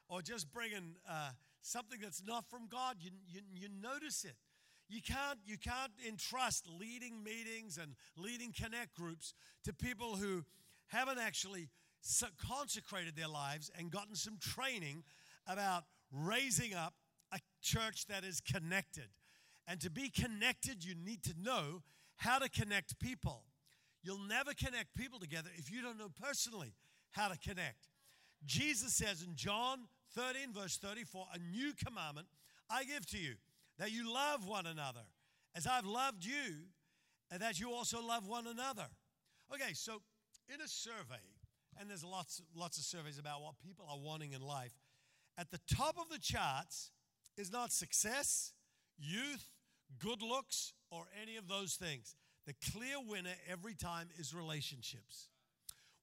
or 0.07 0.21
just 0.21 0.51
bringing 0.51 0.95
uh, 1.09 1.31
something 1.61 1.99
that's 2.01 2.21
not 2.23 2.45
from 2.49 2.67
God. 2.69 2.97
You, 2.99 3.11
you, 3.27 3.41
you 3.51 3.67
notice 3.81 4.23
it. 4.23 4.35
You 4.87 5.01
can't, 5.01 5.39
you 5.45 5.57
can't 5.57 5.91
entrust 6.07 6.67
leading 6.79 7.23
meetings 7.23 7.79
and 7.81 7.95
leading 8.15 8.53
connect 8.53 8.93
groups 8.95 9.33
to 9.63 9.73
people 9.73 10.15
who 10.17 10.43
haven't 10.87 11.17
actually 11.19 11.69
consecrated 12.47 13.15
their 13.15 13.27
lives 13.27 13.71
and 13.77 13.91
gotten 13.91 14.15
some 14.15 14.37
training 14.37 15.03
about 15.47 15.83
raising 16.11 16.73
up 16.73 16.93
a 17.33 17.39
church 17.61 18.05
that 18.07 18.23
is 18.23 18.41
connected. 18.41 19.07
And 19.67 19.79
to 19.81 19.89
be 19.89 20.09
connected, 20.09 20.83
you 20.83 20.95
need 20.95 21.23
to 21.23 21.33
know 21.41 21.81
how 22.17 22.39
to 22.39 22.49
connect 22.49 22.99
people. 22.99 23.43
You'll 24.03 24.27
never 24.27 24.53
connect 24.53 24.95
people 24.95 25.19
together 25.19 25.49
if 25.57 25.71
you 25.71 25.81
don't 25.81 25.97
know 25.97 26.09
personally 26.21 26.73
how 27.11 27.29
to 27.29 27.37
connect. 27.37 27.87
Jesus 28.45 28.93
says 28.93 29.23
in 29.23 29.35
John 29.35 29.87
13, 30.15 30.53
verse 30.53 30.77
34, 30.77 31.27
a 31.33 31.39
new 31.39 31.71
commandment 31.73 32.27
I 32.69 32.83
give 32.83 33.05
to 33.07 33.17
you, 33.17 33.35
that 33.79 33.91
you 33.91 34.13
love 34.13 34.47
one 34.47 34.65
another 34.65 35.03
as 35.55 35.65
I've 35.67 35.85
loved 35.85 36.25
you, 36.25 36.65
and 37.31 37.41
that 37.41 37.59
you 37.59 37.71
also 37.71 38.05
love 38.05 38.27
one 38.27 38.47
another. 38.47 38.87
Okay, 39.53 39.73
so 39.73 40.01
in 40.53 40.61
a 40.61 40.67
survey, 40.67 41.21
and 41.79 41.89
there's 41.89 42.03
lots, 42.03 42.41
lots 42.55 42.77
of 42.77 42.83
surveys 42.83 43.17
about 43.17 43.41
what 43.41 43.55
people 43.59 43.85
are 43.89 43.99
wanting 43.99 44.33
in 44.33 44.41
life, 44.41 44.73
at 45.37 45.51
the 45.51 45.59
top 45.73 45.97
of 45.97 46.09
the 46.09 46.19
charts 46.19 46.91
is 47.37 47.51
not 47.51 47.71
success, 47.71 48.53
youth, 48.97 49.49
good 49.99 50.21
looks, 50.21 50.73
or 50.91 51.05
any 51.21 51.37
of 51.37 51.47
those 51.47 51.75
things. 51.75 52.15
The 52.45 52.53
clear 52.71 52.97
winner 53.05 53.33
every 53.49 53.73
time 53.73 54.09
is 54.19 54.33
relationships. 54.33 55.29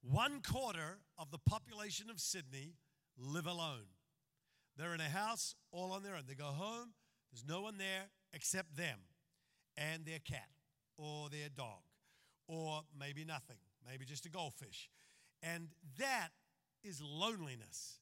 One 0.03 0.41
quarter 0.41 0.99
of 1.19 1.31
the 1.31 1.39
population 1.39 2.11
of 2.11 2.19
Sydney 2.19 2.75
live 3.19 3.47
alone. 3.47 3.87
They're 4.77 4.95
in 4.95 5.01
a 5.01 5.05
house 5.05 5.55
all 5.71 5.93
on 5.93 6.03
their 6.03 6.17
own. 6.17 6.23
They 6.27 6.35
go 6.35 6.45
home, 6.45 6.95
there's 7.31 7.45
no 7.47 7.61
one 7.61 7.77
there 7.79 8.09
except 8.33 8.77
them 8.77 8.99
and 9.77 10.05
their 10.05 10.19
cat 10.19 10.49
or 10.97 11.29
their 11.29 11.49
dog 11.55 11.83
or 12.51 12.83
maybe 12.99 13.25
nothing, 13.25 13.59
maybe 13.89 14.05
just 14.05 14.27
a 14.27 14.29
goldfish. 14.29 14.91
And 15.43 15.69
that 15.99 16.29
is 16.83 17.01
loneliness. 17.03 17.99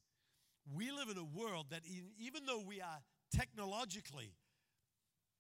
We 0.75 0.91
live 0.91 1.09
in 1.09 1.17
a 1.17 1.25
world 1.25 1.67
that, 1.71 1.83
even 2.19 2.45
though 2.47 2.63
we 2.67 2.81
are 2.81 3.01
technologically 3.35 4.33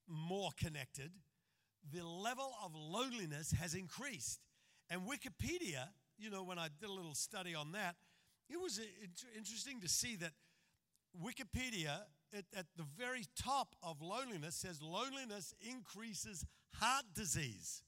more 0.06 0.50
connected, 0.56 1.10
the 1.92 2.06
level 2.06 2.52
of 2.64 2.74
loneliness 2.74 3.52
has 3.52 3.74
increased. 3.74 4.40
And 4.90 5.02
Wikipedia, 5.02 5.88
you 6.18 6.30
know, 6.30 6.42
when 6.42 6.58
I 6.58 6.68
did 6.80 6.88
a 6.88 6.92
little 6.92 7.14
study 7.14 7.54
on 7.54 7.72
that, 7.72 7.96
it 8.48 8.60
was 8.60 8.78
uh, 8.78 8.82
interesting 9.36 9.80
to 9.80 9.88
see 9.88 10.16
that 10.16 10.32
Wikipedia, 11.22 12.00
at, 12.36 12.44
at 12.56 12.66
the 12.76 12.84
very 12.96 13.24
top 13.40 13.74
of 13.82 14.00
loneliness, 14.00 14.54
says 14.56 14.80
loneliness 14.82 15.54
increases 15.60 16.44
heart 16.74 17.04
disease. 17.14 17.82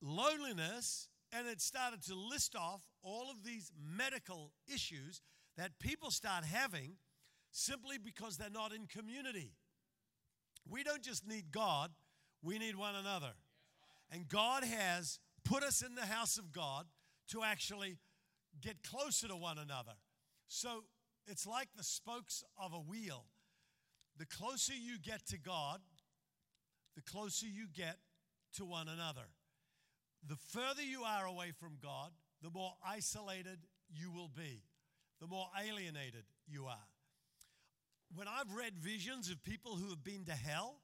Loneliness, 0.00 1.08
and 1.32 1.46
it 1.48 1.60
started 1.60 2.02
to 2.02 2.14
list 2.14 2.54
off 2.54 2.82
all 3.02 3.30
of 3.30 3.44
these 3.44 3.70
medical 3.96 4.52
issues 4.72 5.22
that 5.56 5.78
people 5.78 6.10
start 6.10 6.44
having 6.44 6.96
simply 7.50 7.96
because 7.98 8.36
they're 8.36 8.50
not 8.50 8.72
in 8.72 8.86
community. 8.86 9.52
We 10.68 10.82
don't 10.84 11.02
just 11.02 11.26
need 11.26 11.50
God, 11.50 11.90
we 12.42 12.58
need 12.58 12.76
one 12.76 12.94
another. 12.94 13.32
And 14.10 14.28
God 14.28 14.64
has 14.64 15.18
put 15.44 15.62
us 15.62 15.82
in 15.82 15.94
the 15.94 16.06
house 16.06 16.36
of 16.36 16.52
God 16.52 16.86
to 17.30 17.42
actually 17.42 17.96
get 18.60 18.82
closer 18.82 19.28
to 19.28 19.36
one 19.36 19.58
another. 19.58 19.92
So 20.48 20.84
it's 21.26 21.46
like 21.46 21.68
the 21.76 21.84
spokes 21.84 22.44
of 22.62 22.72
a 22.72 22.78
wheel. 22.78 23.24
The 24.18 24.26
closer 24.26 24.74
you 24.74 24.98
get 24.98 25.26
to 25.28 25.38
God, 25.38 25.80
the 26.94 27.02
closer 27.02 27.46
you 27.46 27.66
get 27.74 27.96
to 28.56 28.64
one 28.64 28.88
another. 28.88 29.28
The 30.28 30.36
further 30.36 30.82
you 30.82 31.02
are 31.02 31.26
away 31.26 31.52
from 31.58 31.78
God, 31.82 32.10
the 32.42 32.50
more 32.50 32.72
isolated 32.86 33.58
you 33.90 34.10
will 34.10 34.28
be, 34.28 34.62
the 35.20 35.26
more 35.26 35.46
alienated 35.60 36.24
you 36.46 36.66
are. 36.66 36.88
When 38.14 38.28
I've 38.28 38.52
read 38.52 38.74
visions 38.76 39.30
of 39.30 39.42
people 39.42 39.76
who 39.76 39.88
have 39.88 40.04
been 40.04 40.24
to 40.26 40.32
hell, 40.32 40.76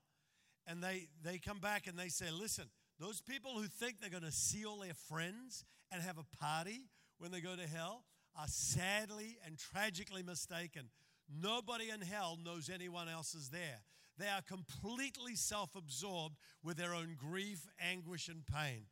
and 0.66 0.83
they, 0.83 1.09
they 1.23 1.38
come 1.38 1.61
back 1.61 1.87
and 1.87 1.99
they 1.99 2.09
say, 2.09 2.30
listen, 2.30 2.64
those 2.99 3.21
people 3.21 3.52
who 3.52 3.66
think 3.66 4.00
they're 4.00 4.11
going 4.11 4.23
to 4.23 4.33
see 4.33 4.64
all 4.64 4.78
their 4.78 4.95
friends 4.95 5.64
and 5.92 6.02
have 6.02 6.18
a 6.18 6.37
party 6.37 6.88
when 7.18 7.30
they 7.30 7.40
go 7.40 7.57
to 7.57 7.66
hell, 7.66 8.04
are 8.37 8.47
sadly 8.49 9.38
and 9.45 9.59
tragically 9.59 10.23
mistaken. 10.23 10.90
Nobody 11.28 11.90
in 11.90 12.00
hell 12.00 12.38
knows 12.42 12.71
anyone 12.73 13.09
else 13.09 13.35
is 13.35 13.50
there. 13.50 13.83
They 14.18 14.28
are 14.28 14.42
completely 14.42 15.37
self 15.37 15.76
absorbed 15.76 16.37
with 16.62 16.76
their 16.76 16.95
own 16.95 17.16
grief, 17.18 17.66
anguish, 17.80 18.28
and 18.28 18.45
pain. 18.47 18.87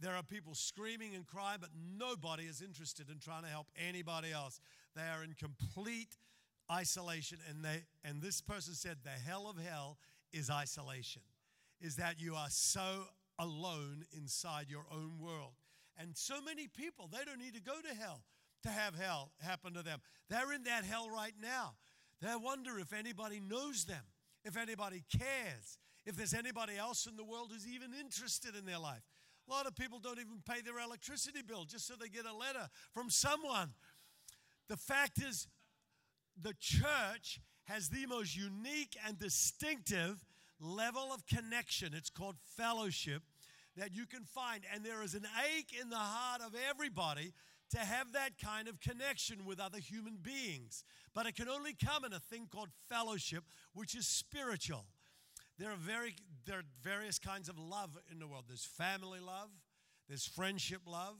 There 0.00 0.14
are 0.14 0.22
people 0.22 0.54
screaming 0.54 1.14
and 1.14 1.26
crying, 1.26 1.58
but 1.60 1.70
nobody 1.98 2.44
is 2.44 2.62
interested 2.62 3.10
in 3.10 3.18
trying 3.18 3.42
to 3.42 3.48
help 3.48 3.66
anybody 3.88 4.32
else. 4.32 4.60
They 4.94 5.02
are 5.02 5.24
in 5.24 5.34
complete 5.34 6.16
isolation. 6.70 7.38
And, 7.48 7.64
they, 7.64 7.82
and 8.04 8.22
this 8.22 8.40
person 8.40 8.74
said, 8.74 8.98
The 9.02 9.10
hell 9.10 9.48
of 9.48 9.56
hell 9.58 9.98
is 10.32 10.50
isolation, 10.50 11.22
is 11.80 11.96
that 11.96 12.20
you 12.20 12.34
are 12.34 12.50
so 12.50 13.04
alone 13.38 14.04
inside 14.16 14.66
your 14.68 14.86
own 14.92 15.18
world. 15.20 15.54
And 16.00 16.16
so 16.16 16.40
many 16.40 16.68
people, 16.68 17.08
they 17.10 17.24
don't 17.24 17.40
need 17.40 17.54
to 17.54 17.60
go 17.60 17.80
to 17.80 17.94
hell 17.94 18.22
to 18.62 18.68
have 18.68 18.94
hell 18.94 19.32
happen 19.40 19.74
to 19.74 19.82
them. 19.82 20.00
They're 20.28 20.52
in 20.52 20.64
that 20.64 20.84
hell 20.84 21.08
right 21.10 21.34
now. 21.40 21.74
They 22.20 22.34
wonder 22.36 22.78
if 22.78 22.92
anybody 22.92 23.40
knows 23.40 23.84
them, 23.84 24.02
if 24.44 24.56
anybody 24.56 25.04
cares, 25.10 25.78
if 26.04 26.16
there's 26.16 26.34
anybody 26.34 26.76
else 26.76 27.06
in 27.06 27.16
the 27.16 27.24
world 27.24 27.50
who's 27.52 27.66
even 27.66 27.92
interested 27.94 28.56
in 28.56 28.64
their 28.64 28.78
life. 28.78 29.02
A 29.48 29.52
lot 29.52 29.66
of 29.66 29.74
people 29.74 29.98
don't 29.98 30.18
even 30.18 30.42
pay 30.46 30.60
their 30.60 30.78
electricity 30.78 31.40
bill 31.46 31.64
just 31.64 31.86
so 31.86 31.94
they 31.98 32.08
get 32.08 32.26
a 32.26 32.34
letter 32.34 32.68
from 32.92 33.08
someone. 33.08 33.70
The 34.68 34.76
fact 34.76 35.18
is, 35.22 35.46
the 36.40 36.54
church 36.60 37.40
has 37.64 37.88
the 37.88 38.06
most 38.06 38.36
unique 38.36 38.96
and 39.06 39.18
distinctive 39.18 40.18
level 40.60 41.10
of 41.12 41.26
connection. 41.26 41.94
It's 41.94 42.10
called 42.10 42.36
fellowship 42.56 43.22
that 43.76 43.94
you 43.94 44.06
can 44.06 44.24
find. 44.24 44.62
And 44.74 44.84
there 44.84 45.02
is 45.02 45.14
an 45.14 45.26
ache 45.56 45.74
in 45.80 45.88
the 45.88 45.96
heart 45.96 46.42
of 46.42 46.54
everybody 46.68 47.32
to 47.70 47.78
have 47.78 48.12
that 48.12 48.32
kind 48.42 48.68
of 48.68 48.80
connection 48.80 49.44
with 49.44 49.60
other 49.60 49.78
human 49.78 50.18
beings. 50.20 50.84
But 51.14 51.26
it 51.26 51.36
can 51.36 51.48
only 51.48 51.74
come 51.74 52.04
in 52.04 52.12
a 52.12 52.20
thing 52.20 52.48
called 52.50 52.70
fellowship, 52.88 53.44
which 53.72 53.94
is 53.94 54.06
spiritual. 54.06 54.84
There 55.58 55.70
are, 55.70 55.76
very, 55.76 56.14
there 56.46 56.58
are 56.58 56.64
various 56.82 57.18
kinds 57.18 57.48
of 57.48 57.58
love 57.58 57.98
in 58.12 58.20
the 58.20 58.28
world 58.28 58.44
there's 58.46 58.64
family 58.64 59.18
love, 59.18 59.50
there's 60.08 60.24
friendship 60.24 60.82
love, 60.86 61.16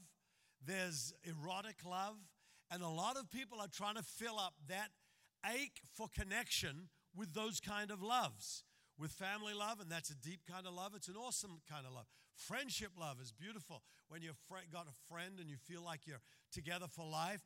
there's 0.64 1.12
erotic 1.24 1.76
love, 1.84 2.16
and 2.70 2.82
a 2.82 2.88
lot 2.88 3.16
of 3.16 3.30
people 3.30 3.60
are 3.60 3.68
trying 3.68 3.96
to 3.96 4.02
fill 4.02 4.38
up 4.38 4.54
that 4.68 4.90
ache 5.54 5.80
for 5.94 6.06
connection 6.14 6.88
with 7.16 7.34
those 7.34 7.60
kind 7.60 7.90
of 7.90 8.02
loves. 8.02 8.62
With 8.98 9.12
family 9.12 9.54
love, 9.54 9.78
and 9.80 9.90
that's 9.90 10.10
a 10.10 10.16
deep 10.16 10.40
kind 10.50 10.66
of 10.66 10.74
love. 10.74 10.92
It's 10.96 11.06
an 11.06 11.14
awesome 11.14 11.60
kind 11.70 11.86
of 11.86 11.92
love. 11.92 12.06
Friendship 12.34 12.90
love 12.98 13.20
is 13.20 13.30
beautiful. 13.30 13.82
When 14.08 14.22
you've 14.22 14.40
got 14.72 14.88
a 14.88 15.12
friend 15.12 15.38
and 15.38 15.48
you 15.48 15.56
feel 15.56 15.84
like 15.84 16.00
you're 16.04 16.20
together 16.52 16.86
for 16.88 17.08
life. 17.08 17.42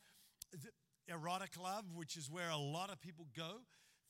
Erotic 1.08 1.61
love, 1.62 1.84
which 1.94 2.16
is 2.16 2.30
where 2.30 2.49
a 2.49 2.56
lot 2.56 2.90
of 2.90 3.00
people 3.00 3.26
go 3.37 3.61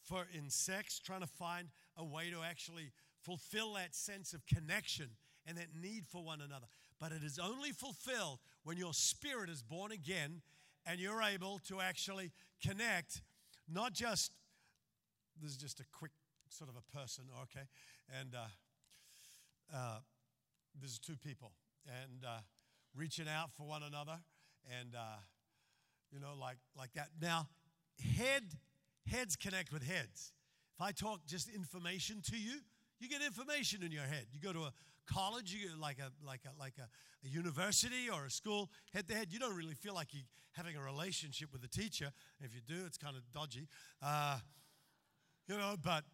for 0.02 0.26
in 0.32 0.50
sex, 0.50 0.98
trying 0.98 1.20
to 1.20 1.26
find 1.26 1.68
a 1.96 2.04
way 2.04 2.30
to 2.30 2.42
actually 2.42 2.92
fulfill 3.22 3.74
that 3.74 3.94
sense 3.94 4.32
of 4.32 4.46
connection 4.46 5.10
and 5.46 5.56
that 5.56 5.68
need 5.80 6.06
for 6.06 6.22
one 6.24 6.40
another. 6.40 6.66
But 7.00 7.12
it 7.12 7.22
is 7.22 7.38
only 7.38 7.70
fulfilled 7.70 8.38
when 8.64 8.76
your 8.76 8.92
spirit 8.92 9.50
is 9.50 9.62
born 9.62 9.92
again 9.92 10.42
and 10.86 11.00
you're 11.00 11.22
able 11.22 11.60
to 11.68 11.80
actually 11.80 12.32
connect, 12.64 13.22
not 13.72 13.92
just, 13.92 14.32
this 15.40 15.52
is 15.52 15.56
just 15.56 15.80
a 15.80 15.84
quick 15.92 16.12
sort 16.48 16.68
of 16.68 16.76
a 16.76 16.96
person, 16.96 17.24
okay? 17.42 17.66
And 18.20 18.34
uh, 18.34 19.76
uh, 19.76 19.98
there's 20.78 20.98
two 20.98 21.16
people, 21.16 21.52
and 21.86 22.24
uh, 22.24 22.40
reaching 22.94 23.26
out 23.28 23.52
for 23.56 23.64
one 23.64 23.82
another, 23.82 24.18
and 24.80 24.94
uh, 24.94 25.20
you 26.12 26.20
know, 26.20 26.34
like 26.38 26.58
like 26.76 26.92
that. 26.94 27.08
Now, 27.20 27.48
head 28.16 28.44
heads 29.06 29.36
connect 29.36 29.72
with 29.72 29.82
heads. 29.82 30.32
If 30.76 30.82
I 30.82 30.92
talk 30.92 31.26
just 31.26 31.48
information 31.48 32.22
to 32.30 32.36
you, 32.36 32.58
you 32.98 33.08
get 33.08 33.22
information 33.22 33.82
in 33.82 33.92
your 33.92 34.04
head. 34.04 34.26
You 34.32 34.40
go 34.40 34.52
to 34.52 34.60
a 34.60 34.72
college, 35.06 35.52
you 35.52 35.68
like 35.80 35.98
a 35.98 36.10
like 36.26 36.42
a 36.46 36.58
like 36.58 36.74
a, 36.78 36.88
a 37.26 37.28
university 37.28 38.08
or 38.12 38.26
a 38.26 38.30
school, 38.30 38.70
head 38.92 39.08
to 39.08 39.14
head. 39.14 39.28
You 39.30 39.38
don't 39.38 39.56
really 39.56 39.74
feel 39.74 39.94
like 39.94 40.08
you're 40.12 40.22
having 40.52 40.76
a 40.76 40.82
relationship 40.82 41.52
with 41.52 41.62
the 41.62 41.68
teacher. 41.68 42.12
If 42.40 42.54
you 42.54 42.60
do, 42.66 42.84
it's 42.86 42.98
kind 42.98 43.16
of 43.16 43.22
dodgy. 43.32 43.68
Uh, 44.00 44.38
you 45.48 45.56
know, 45.56 45.74
but 45.82 46.04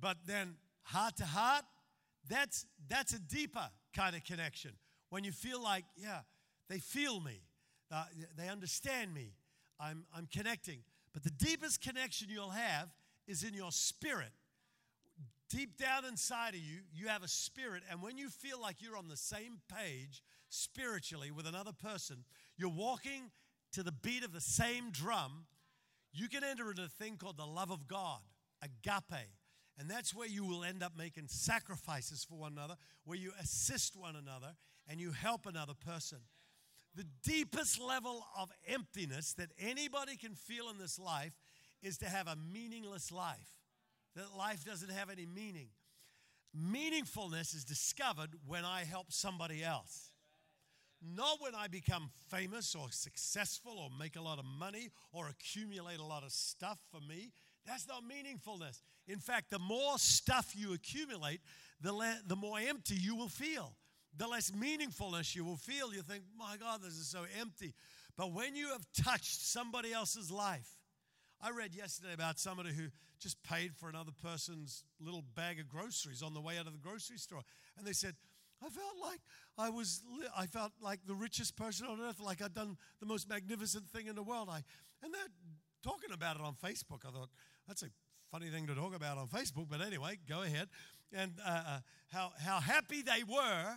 but 0.00 0.16
then 0.26 0.56
heart 0.82 1.16
to 1.16 1.24
heart, 1.24 1.64
that's 2.28 2.66
that's 2.88 3.12
a 3.12 3.20
deeper 3.20 3.68
kind 3.94 4.16
of 4.16 4.24
connection. 4.24 4.72
When 5.10 5.24
you 5.24 5.32
feel 5.32 5.62
like, 5.62 5.84
yeah, 5.96 6.20
they 6.68 6.78
feel 6.78 7.20
me, 7.20 7.42
uh, 7.90 8.04
they 8.36 8.48
understand 8.48 9.14
me, 9.14 9.34
I'm 9.78 10.04
I'm 10.14 10.26
connecting. 10.26 10.78
But 11.12 11.24
the 11.24 11.30
deepest 11.30 11.82
connection 11.82 12.28
you'll 12.30 12.50
have 12.50 12.88
is 13.26 13.42
in 13.42 13.54
your 13.54 13.72
spirit. 13.72 14.32
Deep 15.50 15.76
down 15.76 16.04
inside 16.06 16.54
of 16.54 16.60
you, 16.60 16.78
you 16.94 17.08
have 17.08 17.22
a 17.22 17.28
spirit, 17.28 17.82
and 17.90 18.02
when 18.02 18.16
you 18.16 18.30
feel 18.30 18.58
like 18.58 18.80
you're 18.80 18.96
on 18.96 19.08
the 19.08 19.16
same 19.18 19.60
page 19.68 20.22
spiritually 20.48 21.30
with 21.30 21.46
another 21.46 21.72
person, 21.72 22.24
you're 22.56 22.70
walking 22.70 23.30
to 23.72 23.82
the 23.82 23.92
beat 23.92 24.24
of 24.24 24.32
the 24.32 24.40
same 24.40 24.90
drum, 24.90 25.44
you 26.12 26.28
can 26.28 26.42
enter 26.42 26.70
into 26.70 26.84
a 26.84 26.88
thing 26.88 27.16
called 27.16 27.36
the 27.36 27.46
love 27.46 27.70
of 27.70 27.86
God, 27.86 28.20
agape. 28.62 29.28
And 29.78 29.90
that's 29.90 30.14
where 30.14 30.28
you 30.28 30.44
will 30.44 30.64
end 30.64 30.82
up 30.82 30.92
making 30.96 31.28
sacrifices 31.28 32.24
for 32.24 32.36
one 32.36 32.52
another, 32.52 32.76
where 33.04 33.18
you 33.18 33.32
assist 33.40 33.96
one 33.96 34.16
another 34.16 34.54
and 34.88 35.00
you 35.00 35.12
help 35.12 35.46
another 35.46 35.74
person. 35.74 36.18
The 36.94 37.06
deepest 37.24 37.80
level 37.80 38.26
of 38.38 38.50
emptiness 38.66 39.32
that 39.34 39.50
anybody 39.58 40.16
can 40.16 40.34
feel 40.34 40.68
in 40.68 40.78
this 40.78 40.98
life 40.98 41.32
is 41.82 41.98
to 41.98 42.06
have 42.06 42.26
a 42.26 42.36
meaningless 42.36 43.10
life, 43.10 43.48
that 44.14 44.36
life 44.36 44.64
doesn't 44.64 44.90
have 44.90 45.10
any 45.10 45.26
meaning. 45.26 45.68
Meaningfulness 46.54 47.54
is 47.54 47.64
discovered 47.64 48.30
when 48.46 48.64
I 48.64 48.84
help 48.84 49.10
somebody 49.10 49.64
else. 49.64 50.10
Not 51.02 51.40
when 51.40 51.54
I 51.54 51.66
become 51.66 52.10
famous 52.28 52.74
or 52.74 52.86
successful 52.90 53.76
or 53.78 53.88
make 53.98 54.14
a 54.16 54.20
lot 54.20 54.38
of 54.38 54.44
money 54.44 54.90
or 55.12 55.28
accumulate 55.28 55.98
a 55.98 56.04
lot 56.04 56.22
of 56.22 56.30
stuff 56.30 56.78
for 56.92 57.00
me. 57.00 57.32
That's 57.66 57.88
not 57.88 58.02
meaningfulness. 58.02 58.82
In 59.08 59.18
fact, 59.18 59.50
the 59.50 59.58
more 59.58 59.98
stuff 59.98 60.52
you 60.54 60.74
accumulate, 60.74 61.40
the, 61.80 61.92
le- 61.92 62.20
the 62.26 62.36
more 62.36 62.58
empty 62.60 62.94
you 62.94 63.16
will 63.16 63.28
feel. 63.28 63.74
The 64.16 64.26
less 64.26 64.50
meaningfulness 64.50 65.34
you 65.34 65.44
will 65.44 65.56
feel. 65.56 65.94
You 65.94 66.02
think, 66.02 66.24
my 66.38 66.56
God, 66.58 66.82
this 66.82 66.94
is 66.94 67.08
so 67.08 67.24
empty. 67.40 67.74
But 68.16 68.32
when 68.32 68.54
you 68.54 68.68
have 68.68 68.86
touched 69.04 69.40
somebody 69.40 69.92
else's 69.92 70.30
life, 70.30 70.68
I 71.40 71.50
read 71.50 71.74
yesterday 71.74 72.12
about 72.12 72.38
somebody 72.38 72.72
who 72.72 72.88
just 73.18 73.42
paid 73.42 73.74
for 73.74 73.88
another 73.88 74.12
person's 74.22 74.84
little 75.00 75.24
bag 75.34 75.58
of 75.58 75.68
groceries 75.68 76.22
on 76.22 76.34
the 76.34 76.40
way 76.40 76.58
out 76.58 76.66
of 76.66 76.72
the 76.72 76.78
grocery 76.78 77.18
store. 77.18 77.42
And 77.78 77.86
they 77.86 77.92
said, 77.92 78.14
I 78.64 78.68
felt 78.68 78.94
like 79.02 79.20
I 79.58 79.70
was, 79.70 80.02
I 80.36 80.46
felt 80.46 80.72
like 80.80 81.00
the 81.06 81.14
richest 81.14 81.56
person 81.56 81.86
on 81.86 82.00
earth, 82.00 82.20
like 82.20 82.42
I'd 82.42 82.54
done 82.54 82.76
the 83.00 83.06
most 83.06 83.28
magnificent 83.28 83.88
thing 83.88 84.06
in 84.06 84.14
the 84.14 84.22
world. 84.22 84.48
I, 84.50 84.62
and 85.02 85.12
they're 85.12 85.22
talking 85.82 86.12
about 86.12 86.36
it 86.36 86.42
on 86.42 86.54
Facebook. 86.54 87.04
I 87.06 87.10
thought, 87.10 87.30
that's 87.66 87.82
a 87.82 87.88
funny 88.30 88.48
thing 88.48 88.66
to 88.68 88.74
talk 88.74 88.94
about 88.94 89.18
on 89.18 89.26
Facebook, 89.26 89.66
but 89.68 89.80
anyway, 89.80 90.18
go 90.28 90.42
ahead. 90.42 90.68
And 91.12 91.32
uh, 91.44 91.50
uh, 91.50 91.78
how, 92.12 92.32
how 92.38 92.60
happy 92.60 93.02
they 93.02 93.24
were 93.28 93.76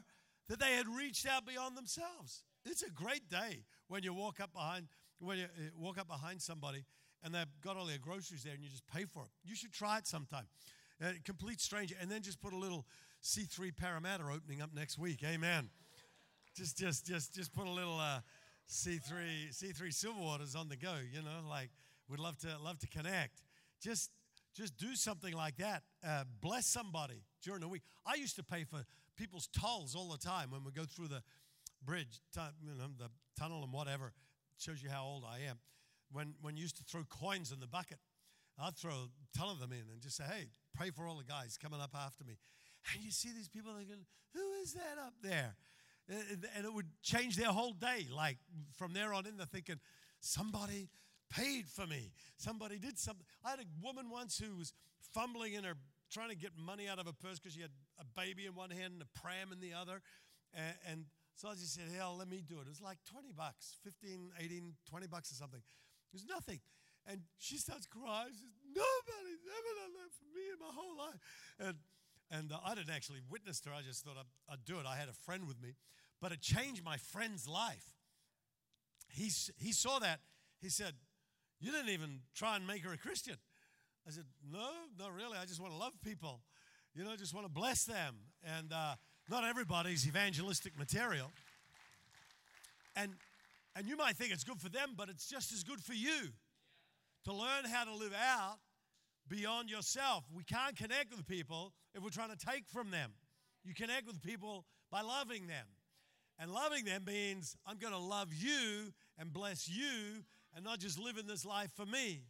that 0.50 0.60
they 0.60 0.74
had 0.74 0.88
reached 0.88 1.28
out 1.28 1.46
beyond 1.46 1.78
themselves. 1.78 2.44
It's 2.66 2.84
a 2.84 2.90
great 2.90 3.30
day 3.30 3.64
when 3.88 4.04
you 4.04 4.14
walk 4.14 4.40
up 4.40 4.54
behind 4.54 4.88
when 5.20 5.38
you 5.38 5.46
uh, 5.46 5.70
walk 5.78 5.98
up 5.98 6.08
behind 6.08 6.42
somebody 6.42 6.84
and 7.24 7.34
they've 7.34 7.46
got 7.64 7.78
all 7.78 7.86
their 7.86 7.98
groceries 7.98 8.44
there 8.44 8.54
and 8.54 8.62
you 8.62 8.70
just 8.70 8.86
pay 8.88 9.06
for 9.06 9.24
it. 9.24 9.30
You 9.44 9.56
should 9.56 9.72
try 9.72 9.98
it 9.98 10.08
sometime. 10.08 10.46
A 11.02 11.14
complete 11.26 11.60
stranger, 11.60 11.96
and 12.00 12.10
then 12.10 12.22
just 12.22 12.42
put 12.42 12.54
a 12.54 12.58
little 12.58 12.86
C3 13.22 13.76
Parramatta 13.76 14.24
opening 14.34 14.62
up 14.62 14.70
next 14.74 14.98
week. 14.98 15.24
Amen. 15.26 15.70
just, 16.56 16.78
just, 16.78 17.06
just, 17.06 17.34
just 17.34 17.54
put 17.54 17.68
a 17.68 17.72
little 17.72 18.00
uh, 18.00 18.20
C3 18.70 19.50
C3 19.52 19.82
Silverwaters 19.90 20.56
on 20.58 20.70
the 20.70 20.78
go. 20.78 20.96
You 21.12 21.22
know, 21.22 21.50
like 21.50 21.70
we'd 22.10 22.20
love 22.20 22.38
to 22.40 22.48
love 22.64 22.80
to 22.80 22.88
connect. 22.88 23.42
Just 23.82 24.10
just 24.56 24.78
do 24.78 24.96
something 24.96 25.34
like 25.34 25.58
that. 25.58 25.84
Uh, 26.06 26.24
bless 26.42 26.66
somebody 26.66 27.24
during 27.44 27.60
the 27.60 27.68
week. 27.68 27.82
I 28.06 28.16
used 28.16 28.38
to 28.38 28.44
pay 28.44 28.64
for 28.64 28.86
people's 29.18 29.48
tolls 29.48 29.96
all 29.96 30.10
the 30.10 30.18
time 30.18 30.52
when 30.52 30.64
we 30.64 30.72
go 30.72 30.84
through 30.84 31.08
the 31.08 31.22
bridge, 31.84 32.20
you 32.62 32.68
know, 32.68 32.88
the 32.98 33.10
tunnel 33.40 33.64
and 33.64 33.72
whatever. 33.72 34.08
It 34.08 34.62
shows 34.62 34.82
you 34.82 34.90
how 34.90 35.04
old 35.04 35.24
I 35.26 35.50
am. 35.50 35.60
When 36.12 36.36
when 36.42 36.56
you 36.56 36.64
used 36.64 36.78
to 36.78 36.84
throw 36.84 37.04
coins 37.04 37.52
in 37.52 37.60
the 37.60 37.68
bucket, 37.68 38.00
I'd 38.60 38.76
throw 38.76 38.92
a 38.92 39.38
ton 39.38 39.50
of 39.50 39.60
them 39.60 39.72
in 39.72 39.90
and 39.92 40.02
just 40.02 40.18
say, 40.18 40.24
"Hey, 40.24 40.50
pray 40.74 40.92
for 40.92 41.08
all 41.08 41.18
the 41.18 41.24
guys 41.24 41.58
coming 41.58 41.82
up 41.82 41.96
after 41.96 42.24
me." 42.24 42.38
And 42.94 43.04
you 43.04 43.12
see 43.12 43.32
these 43.32 43.50
people 43.50 43.74
thinking, 43.76 44.06
"Who 44.34 44.54
is 44.62 44.74
that 44.74 44.98
up 45.00 45.14
there?" 45.22 45.56
And 46.08 46.66
it 46.66 46.72
would 46.72 47.02
change 47.02 47.36
their 47.36 47.52
whole 47.52 47.74
day. 47.74 48.08
Like 48.12 48.38
from 48.78 48.94
there 48.94 49.14
on 49.14 49.26
in, 49.26 49.38
they're 49.38 49.46
thinking, 49.46 49.80
"Somebody." 50.20 50.90
paid 51.30 51.68
for 51.68 51.88
me. 51.88 52.14
Somebody 52.38 52.78
did 52.78 52.98
something. 52.98 53.26
I 53.44 53.52
had 53.52 53.60
a 53.60 53.66
woman 53.82 54.10
once 54.10 54.38
who 54.38 54.56
was 54.56 54.74
fumbling 55.14 55.54
in 55.54 55.64
her, 55.64 55.76
trying 56.12 56.30
to 56.30 56.36
get 56.36 56.52
money 56.58 56.88
out 56.88 57.00
of 57.00 57.08
her 57.08 57.14
purse 57.14 57.40
because 57.40 57.54
she 57.54 57.62
had 57.62 57.72
a 58.00 58.06
baby 58.20 58.46
in 58.46 58.56
one 58.56 58.70
hand 58.70 58.94
and 58.94 59.02
a 59.02 59.20
pram 59.20 59.52
in 59.52 59.60
the 59.60 59.74
other. 59.74 60.02
And, 60.54 60.76
and 60.88 61.00
So 61.36 61.50
I 61.50 61.54
just 61.54 61.74
said, 61.74 61.92
hell, 61.96 62.16
let 62.18 62.30
me 62.30 62.44
do 62.46 62.60
it. 62.60 62.68
It 62.68 62.74
was 62.74 62.82
like 62.82 62.98
20 63.10 63.32
bucks, 63.36 63.78
15, 63.84 64.32
18, 64.40 64.74
20 64.90 65.08
bucks 65.08 65.32
or 65.32 65.36
something. 65.36 65.60
It 65.60 66.14
was 66.14 66.26
nothing. 66.26 66.60
And 67.08 67.22
she 67.38 67.58
starts 67.58 67.86
crying. 67.86 68.34
She 68.34 68.42
says, 68.42 68.58
nobody's 68.74 69.46
ever 69.46 69.72
done 69.84 69.94
that 70.02 70.12
for 70.16 70.28
me 70.34 70.44
in 70.50 70.60
my 70.60 70.74
whole 70.74 70.98
life. 70.98 71.20
And, 71.60 71.76
and 72.32 72.52
uh, 72.52 72.58
I 72.66 72.74
didn't 72.76 72.96
actually 72.96 73.22
witness 73.30 73.62
her. 73.66 73.72
I 73.72 73.82
just 73.82 74.04
thought 74.04 74.18
I'd, 74.18 74.54
I'd 74.54 74.66
do 74.66 74.80
it. 74.80 74.86
I 74.88 74.96
had 74.96 75.10
a 75.10 75.18
friend 75.26 75.48
with 75.48 75.62
me. 75.62 75.76
But 76.22 76.32
it 76.32 76.42
changed 76.42 76.84
my 76.84 76.98
friend's 76.98 77.48
life. 77.48 77.94
He, 79.12 79.30
he 79.58 79.72
saw 79.72 80.00
that. 80.00 80.22
He 80.62 80.70
said, 80.70 80.94
you 81.60 81.72
didn't 81.72 81.90
even 81.90 82.22
try 82.34 82.56
and 82.56 82.66
make 82.66 82.84
her 82.84 82.94
a 82.94 82.98
Christian. 82.98 83.36
I 84.08 84.12
said, 84.12 84.26
No, 84.52 84.70
not 85.00 85.14
really. 85.14 85.38
I 85.38 85.46
just 85.46 85.60
want 85.60 85.74
to 85.74 85.78
love 85.78 85.94
people. 86.04 86.42
You 86.96 87.04
know, 87.04 87.16
just 87.18 87.34
want 87.34 87.46
to 87.46 87.52
bless 87.52 87.84
them. 87.84 88.16
And 88.58 88.72
uh, 88.72 88.96
not 89.30 89.44
everybody's 89.44 90.08
evangelistic 90.08 90.78
material. 90.80 91.30
And, 92.96 93.12
and 93.76 93.86
you 93.86 93.98
might 93.98 94.16
think 94.16 94.32
it's 94.32 94.46
good 94.46 94.62
for 94.62 94.70
them, 94.70 94.92
but 94.96 95.10
it's 95.10 95.28
just 95.28 95.52
as 95.52 95.64
good 95.64 95.82
for 95.82 95.94
you 95.94 96.30
to 97.26 97.34
learn 97.34 97.66
how 97.70 97.84
to 97.84 97.94
live 97.94 98.14
out 98.14 98.60
beyond 99.28 99.70
yourself. 99.70 100.24
We 100.34 100.44
can't 100.46 100.78
connect 100.78 101.14
with 101.14 101.28
people 101.28 101.74
if 101.94 102.02
we're 102.02 102.10
trying 102.12 102.30
to 102.30 102.38
take 102.38 102.66
from 102.68 102.92
them. 102.92 103.12
You 103.66 103.74
connect 103.74 104.08
with 104.08 104.22
people 104.22 104.66
by 104.90 105.02
loving 105.02 105.48
them. 105.48 105.66
And 106.40 106.52
loving 106.52 106.86
them 106.86 107.04
means 107.06 107.58
I'm 107.66 107.78
going 107.78 107.94
to 107.94 108.00
love 108.00 108.30
you 108.34 108.94
and 109.18 109.34
bless 109.34 109.68
you 109.68 110.24
and 110.56 110.64
not 110.64 110.80
just 110.80 110.98
living 110.98 111.28
this 111.28 111.46
life 111.46 111.72
for 111.76 111.86
me. 111.86 112.22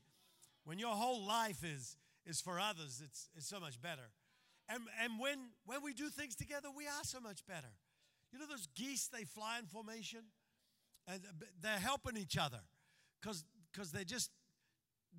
When 0.63 0.79
your 0.79 0.95
whole 0.95 1.23
life 1.23 1.63
is, 1.63 1.97
is 2.25 2.41
for 2.41 2.59
others, 2.59 3.03
it's, 3.03 3.29
it's 3.35 3.47
so 3.47 3.59
much 3.59 3.79
better. 3.79 4.09
And, 4.67 4.81
and 5.01 5.19
when, 5.19 5.37
when 5.65 5.83
we 5.83 5.93
do 5.93 6.09
things 6.09 6.35
together, 6.35 6.69
we 6.75 6.85
are 6.85 7.03
so 7.03 7.19
much 7.19 7.45
better. 7.45 7.73
You 8.31 8.39
know 8.39 8.45
those 8.47 8.67
geese, 8.75 9.07
they 9.07 9.23
fly 9.23 9.59
in 9.59 9.65
formation? 9.65 10.21
And 11.07 11.21
they're 11.61 11.77
helping 11.77 12.17
each 12.17 12.37
other 12.37 12.61
because 13.21 13.91
they 13.91 14.03
just, 14.03 14.31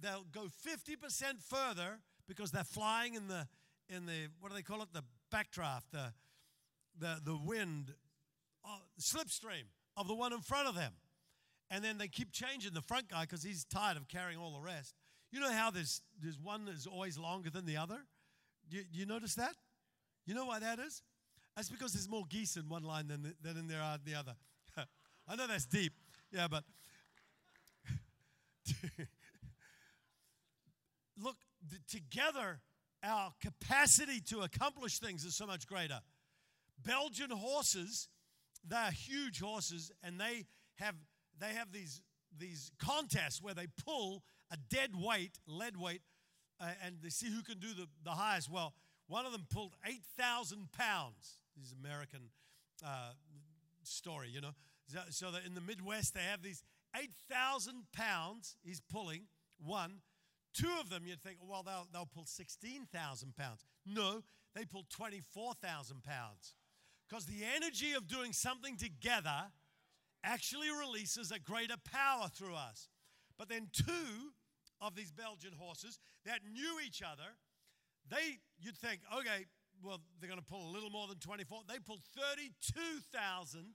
they'll 0.01 0.27
go 0.33 0.47
50% 0.67 1.41
further 1.41 2.01
because 2.27 2.51
they're 2.51 2.65
flying 2.65 3.15
in 3.15 3.29
the, 3.29 3.47
in 3.89 4.07
the 4.07 4.29
what 4.41 4.51
do 4.51 4.57
they 4.57 4.63
call 4.63 4.83
it? 4.83 4.89
The 4.93 5.05
backdraft, 5.33 5.91
the, 5.93 6.13
the, 6.99 7.21
the 7.25 7.37
wind, 7.37 7.95
uh, 8.65 8.79
slipstream 9.01 9.67
of 9.97 10.09
the 10.09 10.15
one 10.15 10.33
in 10.33 10.41
front 10.41 10.69
of 10.69 10.75
them. 10.75 10.93
And 11.71 11.85
then 11.85 11.99
they 11.99 12.09
keep 12.09 12.33
changing 12.33 12.75
the 12.75 12.83
front 12.83 13.09
guy 13.09 13.23
because 13.23 13.43
he's 13.43 13.65
tired 13.65 13.97
of 13.97 14.09
carrying 14.09 14.39
all 14.39 14.53
the 14.53 14.61
rest. 14.61 14.95
You 15.33 15.41
know 15.41 15.53
how 15.53 15.71
there's, 15.71 16.01
there's 16.21 16.39
one 16.39 16.65
that's 16.65 16.87
always 16.87 17.19
longer 17.19 17.51
than 17.51 17.67
the 17.67 17.77
other? 17.77 17.99
You, 18.69 18.83
you 18.93 19.07
notice 19.07 19.35
that? 19.37 19.55
You 20.25 20.35
know 20.35 20.47
why 20.47 20.59
that 20.59 20.79
is? 20.79 21.03
That's 21.55 21.69
because 21.69 21.93
there's 21.93 22.09
more 22.09 22.25
geese 22.29 22.57
in 22.57 22.69
one 22.69 22.83
line 22.83 23.09
than, 23.09 23.35
than 23.43 23.57
in 23.57 23.67
there 23.67 23.81
are 23.81 23.95
in 23.95 24.01
the 24.05 24.15
other. 24.15 24.35
I 25.29 25.37
know 25.37 25.47
that's 25.47 25.67
deep. 25.67 25.93
Yeah, 26.33 26.49
but 26.49 26.65
look, 31.23 31.37
together, 31.89 32.61
our 33.03 33.33
capacity 33.41 34.21
to 34.29 34.41
accomplish 34.41 34.99
things 34.99 35.25
is 35.25 35.35
so 35.35 35.47
much 35.47 35.67
greater. 35.67 36.01
Belgian 36.85 37.31
horses, 37.31 38.09
they're 38.67 38.91
huge 38.91 39.41
horses, 39.41 39.93
and 40.03 40.21
they 40.21 40.45
have 40.77 40.95
they 41.39 41.55
have 41.55 41.73
these 41.73 42.03
these 42.37 42.71
contests 42.79 43.41
where 43.41 43.55
they 43.55 43.67
pull 43.85 44.23
a 44.53 44.57
dead 44.57 44.91
weight, 44.95 45.39
lead 45.47 45.77
weight, 45.77 46.03
uh, 46.61 46.71
and 46.85 46.97
they 47.03 47.11
see 47.11 47.29
who 47.29 47.43
can 47.43 47.59
do 47.59 47.69
the, 47.75 47.87
the 48.05 48.11
highest. 48.11 48.51
Well, 48.51 48.75
one 49.09 49.27
of 49.27 49.33
them 49.33 49.47
pulled 49.51 49.75
8,000 49.85 50.73
pounds. 50.73 51.39
This 51.57 51.67
is 51.67 51.75
American 51.79 52.31
uh, 52.85 53.13
story, 53.83 54.29
you 54.33 54.41
know. 54.41 54.53
So, 54.89 54.99
so 55.11 55.31
that 55.31 55.45
in 55.45 55.55
the 55.55 55.61
Midwest, 55.61 56.15
they 56.15 56.21
have 56.21 56.43
these 56.43 56.63
8,000 56.95 57.85
pounds 57.93 58.57
he's 58.65 58.81
pulling, 58.81 59.23
one. 59.59 60.01
Two 60.55 60.73
of 60.81 60.89
them, 60.89 61.03
you'd 61.07 61.23
think, 61.23 61.37
well, 61.47 61.63
they'll, 61.63 61.87
they'll 61.93 62.07
pull 62.07 62.25
16,000 62.25 63.37
pounds. 63.37 63.65
No, 63.85 64.23
they 64.55 64.65
pull 64.65 64.87
24,000 64.91 66.03
pounds. 66.03 66.55
Because 67.09 67.27
the 67.27 67.45
energy 67.55 67.93
of 67.93 68.09
doing 68.09 68.33
something 68.33 68.77
together 68.77 69.53
actually 70.25 70.69
releases 70.71 71.31
a 71.31 71.39
greater 71.39 71.77
power 71.93 72.29
through 72.35 72.55
us. 72.55 72.89
But 73.39 73.49
then 73.49 73.69
two 73.73 74.33
of 74.81 74.95
these 74.95 75.11
Belgian 75.11 75.53
horses 75.59 75.99
that 76.25 76.41
knew 76.53 76.79
each 76.85 77.03
other, 77.03 77.37
they 78.09 78.39
you'd 78.59 78.77
think, 78.77 79.01
okay, 79.19 79.47
well, 79.83 80.01
they're 80.21 80.29
going 80.29 80.41
to 80.41 80.47
pull 80.47 80.69
a 80.69 80.73
little 80.73 80.91
more 80.91 81.07
than 81.07 81.19
24. 81.19 81.63
They 81.69 81.79
pulled 81.79 82.03
32,000 82.17 83.75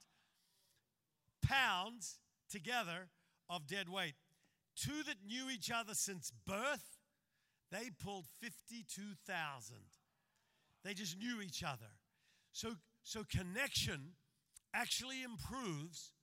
pounds 1.46 2.20
together 2.50 3.10
of 3.50 3.68
dead 3.68 3.90
weight. 3.90 4.16
Two 4.76 5.04
that 5.06 5.18
knew 5.26 5.50
each 5.50 5.70
other 5.72 5.94
since 5.94 6.32
birth, 6.48 6.98
they 7.72 7.90
pulled 8.04 8.26
52,000. 8.42 9.76
They 10.84 10.94
just 10.94 11.18
knew 11.18 11.42
each 11.42 11.64
other. 11.64 11.92
So, 12.54 12.76
so 13.04 13.24
connection 13.30 14.14
actually 14.74 15.24
improves 15.24 16.14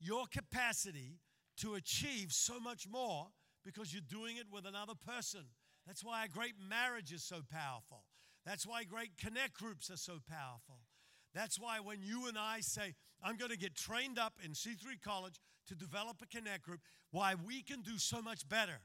your 0.00 0.24
capacity 0.26 1.18
to 1.58 1.74
achieve 1.74 2.32
so 2.32 2.60
much 2.60 2.86
more 2.88 3.28
because 3.66 3.92
you're 3.92 4.00
doing 4.08 4.36
it 4.36 4.46
with 4.50 4.64
another 4.64 4.94
person. 4.94 5.42
That's 5.86 6.04
why 6.04 6.24
a 6.24 6.28
great 6.28 6.54
marriage 6.70 7.12
is 7.12 7.24
so 7.24 7.42
powerful. 7.50 8.04
That's 8.46 8.64
why 8.64 8.84
great 8.84 9.18
connect 9.18 9.54
groups 9.54 9.90
are 9.90 9.96
so 9.96 10.20
powerful. 10.30 10.78
That's 11.34 11.58
why 11.58 11.80
when 11.80 11.98
you 12.00 12.28
and 12.28 12.38
I 12.38 12.60
say, 12.60 12.94
I'm 13.22 13.36
going 13.36 13.50
to 13.50 13.58
get 13.58 13.74
trained 13.74 14.18
up 14.20 14.34
in 14.42 14.52
C3 14.52 15.02
College 15.04 15.34
to 15.66 15.74
develop 15.74 16.18
a 16.22 16.26
connect 16.26 16.62
group, 16.62 16.80
why 17.10 17.34
we 17.34 17.62
can 17.62 17.82
do 17.82 17.98
so 17.98 18.22
much 18.22 18.48
better. 18.48 18.80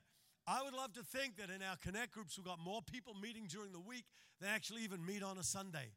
I 0.48 0.64
would 0.64 0.74
love 0.74 0.94
to 0.94 1.04
think 1.04 1.38
that 1.38 1.52
in 1.52 1.62
our 1.62 1.78
connect 1.78 2.14
groups, 2.14 2.38
we've 2.38 2.46
got 2.46 2.60
more 2.60 2.82
people 2.82 3.14
meeting 3.14 3.46
during 3.48 3.72
the 3.72 3.80
week 3.80 4.06
than 4.40 4.50
actually 4.50 4.82
even 4.82 5.06
meet 5.06 5.22
on 5.22 5.38
a 5.38 5.44
Sunday. 5.44 5.94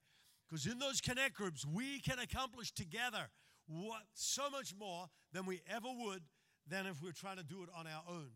Because 0.47 0.67
in 0.67 0.79
those 0.79 1.01
connect 1.01 1.35
groups, 1.35 1.65
we 1.65 2.01
can 2.01 2.19
accomplish 2.19 2.71
together 2.71 3.31
what, 3.67 4.03
so 4.13 4.51
much 4.51 4.75
more 4.79 5.07
than 5.33 5.47
we 5.47 5.63
ever 5.67 5.89
would 6.05 6.21
than 6.69 6.87
if 6.87 7.01
we 7.01 7.09
we're 7.09 7.13
trying 7.13 7.39
to 7.39 7.45
do 7.45 7.63
it 7.63 7.71
on 7.75 7.87
our 7.87 8.03
own. 8.07 8.29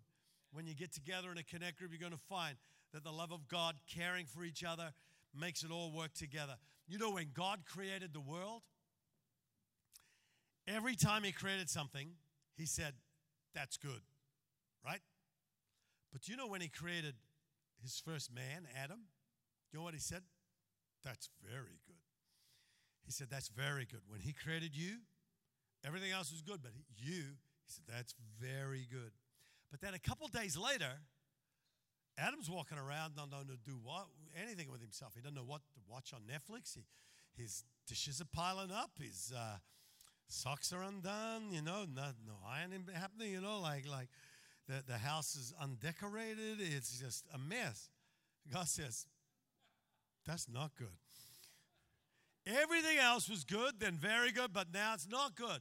When 0.53 0.67
you 0.67 0.75
get 0.75 0.93
together 0.93 1.31
in 1.31 1.39
a 1.39 1.43
connect 1.43 1.79
group, 1.79 1.91
you're 1.93 2.01
going 2.01 2.13
to 2.13 2.27
find 2.29 2.57
that 2.93 3.05
the 3.05 3.11
love 3.13 3.33
of 3.33 3.49
God, 3.49 3.75
caring 3.95 4.27
for 4.27 4.45
each 4.45 4.65
other, 4.65 4.93
makes 5.35 5.63
it 5.63 5.71
all 5.71 5.93
work 5.93 6.15
together. 6.15 6.57
You 6.87 6.99
know, 6.99 7.13
when 7.13 7.29
God 7.35 7.61
created 7.71 8.13
the 8.13 8.21
world, 8.21 8.63
every 10.67 10.97
time 10.97 11.23
He 11.23 11.33
created 11.33 11.69
something, 11.69 12.09
He 12.57 12.67
said, 12.67 12.95
That's 13.55 13.77
good, 13.77 14.01
right? 14.85 15.01
But 16.13 16.23
do 16.23 16.33
you 16.33 16.39
know, 16.39 16.47
when 16.47 16.63
He 16.63 16.69
created 16.69 17.15
His 17.83 18.01
first 18.03 18.35
man, 18.35 18.67
Adam, 18.83 19.01
you 19.71 19.79
know 19.79 19.85
what 19.85 19.95
He 19.95 20.01
said? 20.01 20.23
That's 21.05 21.29
very 21.45 21.79
good. 21.87 21.97
He 23.05 23.13
said, 23.13 23.29
That's 23.31 23.49
very 23.49 23.85
good. 23.85 24.01
When 24.09 24.21
He 24.21 24.33
created 24.33 24.75
you, 24.75 24.97
everything 25.85 26.11
else 26.11 26.33
was 26.33 26.41
good, 26.41 26.61
but 26.63 26.73
you, 26.97 27.23
He 27.67 27.69
said, 27.69 27.85
That's 27.87 28.15
very 28.41 28.87
good. 28.91 29.13
But 29.71 29.81
then 29.81 29.95
a 29.95 29.99
couple 29.99 30.27
days 30.29 30.57
later, 30.57 30.93
Adam's 32.17 32.51
walking 32.51 32.79
around, 32.79 33.15
not 33.17 33.31
knowing 33.31 33.47
to 33.47 33.57
do 33.65 33.79
what, 33.83 34.07
anything 34.41 34.71
with 34.71 34.81
himself. 34.81 35.13
He 35.15 35.21
doesn't 35.21 35.37
know 35.37 35.45
what 35.45 35.61
to 35.75 35.81
watch 35.89 36.13
on 36.13 36.23
Netflix. 36.23 36.75
He, 36.75 36.85
his 37.41 37.65
dishes 37.87 38.21
are 38.21 38.27
piling 38.33 38.73
up. 38.73 38.91
His 39.01 39.33
uh, 39.37 39.59
socks 40.27 40.73
are 40.73 40.83
undone. 40.83 41.53
You 41.53 41.63
know, 41.63 41.85
no, 41.93 42.07
no 42.27 42.35
ironing 42.47 42.87
happening. 42.93 43.31
You 43.31 43.41
know, 43.41 43.61
like 43.61 43.89
like 43.89 44.09
the, 44.67 44.83
the 44.87 44.99
house 44.99 45.37
is 45.37 45.55
undecorated. 45.61 46.59
It's 46.61 46.99
just 46.99 47.25
a 47.33 47.39
mess. 47.39 47.89
God 48.53 48.67
says, 48.67 49.07
that's 50.27 50.49
not 50.49 50.73
good. 50.77 50.89
Everything 52.47 52.99
else 52.99 53.29
was 53.29 53.45
good, 53.45 53.79
then 53.79 53.99
very 53.99 54.33
good, 54.33 54.53
but 54.53 54.69
now 54.73 54.95
it's 54.95 55.09
not 55.09 55.35
good. 55.37 55.61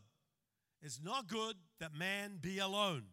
It's 0.81 1.01
not 1.03 1.27
good 1.27 1.55
that 1.79 1.93
man 1.93 2.37
be 2.39 2.59
alone. 2.59 3.03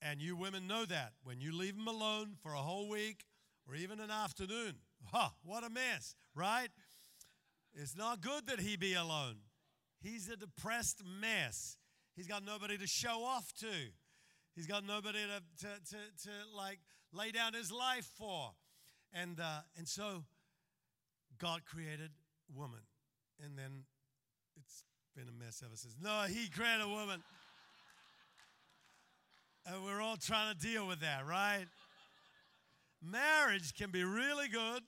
And 0.00 0.20
you 0.20 0.36
women 0.36 0.66
know 0.66 0.84
that. 0.84 1.12
When 1.24 1.40
you 1.40 1.56
leave 1.56 1.74
him 1.74 1.88
alone 1.88 2.36
for 2.42 2.52
a 2.52 2.58
whole 2.58 2.88
week 2.88 3.24
or 3.68 3.74
even 3.74 4.00
an 4.00 4.10
afternoon, 4.10 4.74
huh, 5.12 5.30
what 5.42 5.64
a 5.64 5.70
mess, 5.70 6.14
right? 6.34 6.68
It's 7.74 7.96
not 7.96 8.20
good 8.20 8.46
that 8.46 8.60
he 8.60 8.76
be 8.76 8.94
alone. 8.94 9.36
He's 10.00 10.28
a 10.28 10.36
depressed 10.36 11.02
mess. 11.20 11.76
He's 12.14 12.26
got 12.26 12.44
nobody 12.44 12.78
to 12.78 12.86
show 12.86 13.24
off 13.24 13.52
to. 13.60 13.66
He's 14.54 14.66
got 14.66 14.84
nobody 14.84 15.18
to, 15.18 15.66
to, 15.66 15.74
to, 15.90 15.96
to 16.24 16.30
like 16.56 16.78
lay 17.12 17.30
down 17.30 17.54
his 17.54 17.70
life 17.70 18.08
for. 18.18 18.52
And, 19.12 19.38
uh, 19.40 19.60
and 19.76 19.86
so 19.86 20.24
God 21.38 21.62
created 21.64 22.10
woman. 22.54 22.80
And 23.42 23.56
then 23.56 23.84
it's 24.56 24.84
been 25.16 25.28
a 25.28 25.44
mess 25.44 25.62
ever 25.64 25.76
since. 25.76 25.94
No, 26.00 26.22
he 26.22 26.48
created 26.48 26.82
a 26.82 26.88
woman. 26.88 27.22
And 29.66 29.84
we're 29.84 30.00
all 30.00 30.16
trying 30.16 30.54
to 30.54 30.58
deal 30.58 30.86
with 30.86 31.00
that, 31.00 31.26
right? 31.26 31.66
Marriage 33.02 33.74
can 33.74 33.90
be 33.90 34.02
really 34.02 34.48
good 34.48 34.82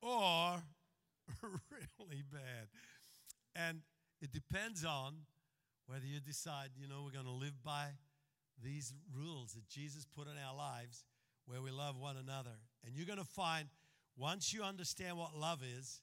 or 0.00 0.62
really 1.42 2.22
bad. 2.30 2.68
And 3.54 3.80
It 4.20 4.32
depends 4.32 4.84
on 4.84 5.14
whether 5.86 6.04
you 6.04 6.20
decide, 6.20 6.70
you 6.76 6.88
know, 6.88 7.02
we're 7.04 7.12
going 7.12 7.24
to 7.24 7.30
live 7.30 7.62
by 7.64 7.86
these 8.62 8.92
rules 9.16 9.52
that 9.52 9.68
Jesus 9.68 10.04
put 10.04 10.26
in 10.26 10.34
our 10.46 10.56
lives 10.56 11.04
where 11.46 11.62
we 11.62 11.70
love 11.70 11.98
one 11.98 12.16
another. 12.16 12.58
And 12.84 12.94
you're 12.94 13.06
going 13.06 13.18
to 13.18 13.24
find 13.24 13.68
once 14.16 14.52
you 14.52 14.62
understand 14.62 15.16
what 15.16 15.36
love 15.36 15.60
is, 15.62 16.00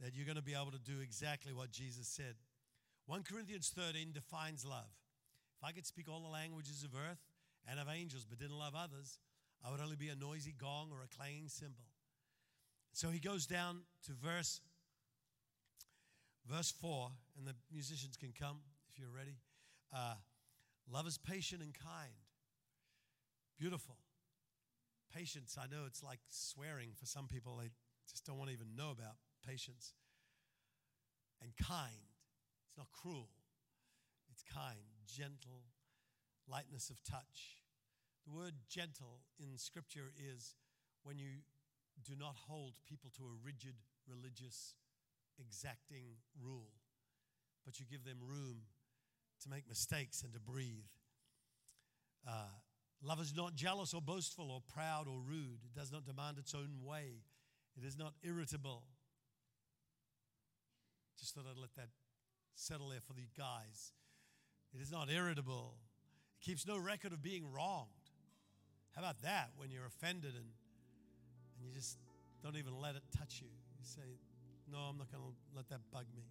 that 0.00 0.14
you're 0.14 0.24
going 0.26 0.36
to 0.36 0.42
be 0.42 0.54
able 0.54 0.72
to 0.72 0.78
do 0.78 1.00
exactly 1.02 1.52
what 1.52 1.70
Jesus 1.70 2.08
said. 2.08 2.34
1 3.06 3.22
Corinthians 3.22 3.72
13 3.74 4.12
defines 4.12 4.64
love. 4.64 4.90
If 5.62 5.68
I 5.68 5.72
could 5.72 5.86
speak 5.86 6.08
all 6.10 6.20
the 6.20 6.28
languages 6.28 6.82
of 6.82 6.90
earth 6.96 7.22
and 7.70 7.78
of 7.78 7.86
angels 7.88 8.26
but 8.28 8.40
didn't 8.40 8.58
love 8.58 8.74
others, 8.74 9.20
I 9.64 9.70
would 9.70 9.80
only 9.80 9.94
be 9.94 10.08
a 10.08 10.16
noisy 10.16 10.52
gong 10.58 10.90
or 10.90 11.04
a 11.04 11.16
clanging 11.16 11.46
cymbal. 11.46 11.84
So 12.92 13.10
he 13.10 13.20
goes 13.20 13.46
down 13.46 13.82
to 14.06 14.12
verse 14.12 14.60
verse 16.50 16.72
4, 16.72 17.10
and 17.38 17.46
the 17.46 17.54
musicians 17.72 18.16
can 18.16 18.32
come 18.36 18.58
if 18.90 18.98
you're 18.98 19.14
ready. 19.16 19.36
Uh, 19.94 20.14
love 20.90 21.06
is 21.06 21.16
patient 21.16 21.62
and 21.62 21.72
kind. 21.72 22.10
Beautiful. 23.56 23.94
Patience, 25.14 25.56
I 25.56 25.72
know 25.72 25.84
it's 25.86 26.02
like 26.02 26.18
swearing 26.28 26.88
for 26.98 27.06
some 27.06 27.28
people. 27.28 27.58
They 27.60 27.70
just 28.10 28.26
don't 28.26 28.36
want 28.36 28.48
to 28.50 28.54
even 28.54 28.74
know 28.76 28.90
about 28.90 29.14
patience. 29.46 29.94
And 31.40 31.52
kind. 31.56 32.10
It's 32.66 32.78
not 32.78 32.88
cruel, 32.90 33.28
it's 34.32 34.42
kind, 34.42 34.80
gentle, 35.12 35.68
lightness 36.48 36.90
of 36.90 37.02
touch. 37.04 37.60
The 38.24 38.32
word 38.32 38.54
gentle 38.68 39.20
in 39.38 39.58
Scripture 39.58 40.12
is 40.16 40.54
when 41.02 41.18
you 41.18 41.44
do 42.04 42.14
not 42.18 42.34
hold 42.48 42.74
people 42.88 43.10
to 43.16 43.24
a 43.24 43.44
rigid 43.44 43.74
religious 44.08 44.74
exacting 45.38 46.16
rule, 46.40 46.72
but 47.64 47.78
you 47.78 47.86
give 47.90 48.04
them 48.04 48.18
room 48.20 48.62
to 49.42 49.50
make 49.50 49.68
mistakes 49.68 50.22
and 50.22 50.32
to 50.32 50.40
breathe. 50.40 50.88
Uh, 52.26 52.54
love 53.02 53.20
is 53.20 53.34
not 53.34 53.54
jealous 53.54 53.92
or 53.92 54.00
boastful 54.00 54.50
or 54.50 54.60
proud 54.72 55.08
or 55.08 55.20
rude. 55.20 55.60
It 55.64 55.78
does 55.78 55.92
not 55.92 56.06
demand 56.06 56.38
its 56.38 56.54
own 56.54 56.84
way. 56.84 57.24
It 57.76 57.84
is 57.84 57.98
not 57.98 58.14
irritable. 58.22 58.84
Just 61.18 61.34
thought 61.34 61.44
I'd 61.50 61.60
let 61.60 61.74
that 61.76 61.88
settle 62.54 62.88
there 62.88 63.00
for 63.00 63.14
the 63.14 63.26
guys. 63.36 63.92
It 64.74 64.80
is 64.80 64.90
not 64.90 65.10
irritable. 65.10 65.74
It 66.40 66.44
keeps 66.44 66.66
no 66.66 66.78
record 66.78 67.12
of 67.12 67.22
being 67.22 67.50
wronged. 67.52 67.88
How 68.94 69.02
about 69.02 69.22
that 69.22 69.50
when 69.56 69.70
you're 69.70 69.86
offended 69.86 70.34
and, 70.34 70.44
and 70.44 71.66
you 71.66 71.72
just 71.74 71.98
don't 72.42 72.56
even 72.56 72.80
let 72.80 72.94
it 72.94 73.02
touch 73.16 73.40
you? 73.40 73.48
You 73.48 73.84
say, 73.84 74.18
no, 74.70 74.78
I'm 74.78 74.98
not 74.98 75.10
going 75.10 75.22
to 75.22 75.32
let 75.56 75.68
that 75.68 75.80
bug 75.92 76.04
me. 76.14 76.24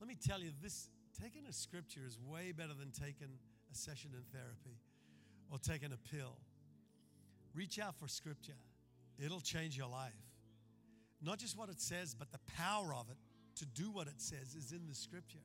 Let 0.00 0.08
me 0.08 0.16
tell 0.16 0.40
you 0.40 0.50
this 0.62 0.88
taking 1.20 1.46
a 1.46 1.52
scripture 1.52 2.00
is 2.06 2.18
way 2.18 2.52
better 2.52 2.74
than 2.78 2.90
taking 2.90 3.28
a 3.70 3.74
session 3.74 4.10
in 4.14 4.22
therapy 4.32 4.78
or 5.50 5.58
taking 5.58 5.92
a 5.92 6.14
pill. 6.14 6.38
Reach 7.54 7.78
out 7.78 7.94
for 7.96 8.08
scripture, 8.08 8.58
it'll 9.22 9.40
change 9.40 9.76
your 9.76 9.88
life. 9.88 10.12
Not 11.22 11.38
just 11.38 11.56
what 11.56 11.68
it 11.68 11.80
says, 11.80 12.16
but 12.18 12.32
the 12.32 12.40
power 12.56 12.94
of 12.94 13.08
it 13.10 13.16
to 13.56 13.66
do 13.66 13.90
what 13.90 14.08
it 14.08 14.20
says 14.20 14.56
is 14.56 14.72
in 14.72 14.88
the 14.88 14.94
scripture. 14.94 15.44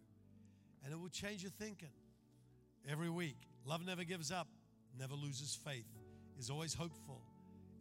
And 0.87 0.93
it 0.93 1.01
will 1.01 1.09
change 1.09 1.43
your 1.43 1.51
thinking 1.51 1.91
every 2.89 3.09
week. 3.09 3.35
Love 3.65 3.85
never 3.85 4.05
gives 4.05 4.31
up, 4.31 4.47
never 4.97 5.15
loses 5.15 5.53
faith, 5.53 5.83
is 6.39 6.49
always 6.49 6.73
hopeful, 6.73 7.19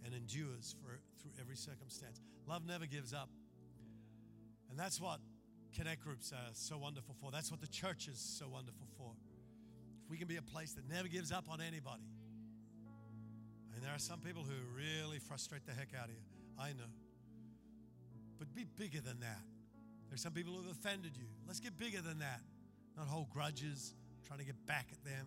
and 0.04 0.12
endures 0.12 0.74
for, 0.82 0.98
through 1.22 1.30
every 1.40 1.54
circumstance. 1.54 2.20
Love 2.48 2.66
never 2.66 2.84
gives 2.84 3.12
up. 3.12 3.28
And 4.70 4.76
that's 4.76 5.00
what 5.00 5.20
Connect 5.76 6.02
groups 6.02 6.32
are 6.32 6.50
so 6.52 6.78
wonderful 6.78 7.14
for. 7.20 7.30
That's 7.30 7.52
what 7.52 7.60
the 7.60 7.68
church 7.68 8.08
is 8.08 8.18
so 8.18 8.48
wonderful 8.48 8.88
for. 8.98 9.12
If 10.02 10.10
we 10.10 10.18
can 10.18 10.26
be 10.26 10.38
a 10.38 10.42
place 10.42 10.72
that 10.72 10.88
never 10.88 11.06
gives 11.06 11.30
up 11.30 11.44
on 11.48 11.60
anybody. 11.60 12.02
And 13.72 13.84
there 13.84 13.94
are 13.94 14.00
some 14.00 14.18
people 14.18 14.42
who 14.42 14.56
really 14.74 15.20
frustrate 15.20 15.64
the 15.64 15.72
heck 15.72 15.94
out 15.96 16.06
of 16.06 16.10
you. 16.10 16.26
I 16.58 16.70
know. 16.70 16.90
But 18.40 18.52
be 18.52 18.64
bigger 18.64 19.00
than 19.00 19.20
that. 19.20 19.38
There's 20.08 20.22
some 20.22 20.32
people 20.32 20.54
who 20.54 20.62
have 20.62 20.72
offended 20.72 21.12
you. 21.14 21.26
Let's 21.46 21.60
get 21.60 21.78
bigger 21.78 22.00
than 22.00 22.18
that. 22.18 22.40
Not 22.96 23.06
hold 23.08 23.30
grudges, 23.30 23.94
trying 24.26 24.38
to 24.38 24.44
get 24.44 24.66
back 24.66 24.86
at 24.90 25.04
them. 25.04 25.26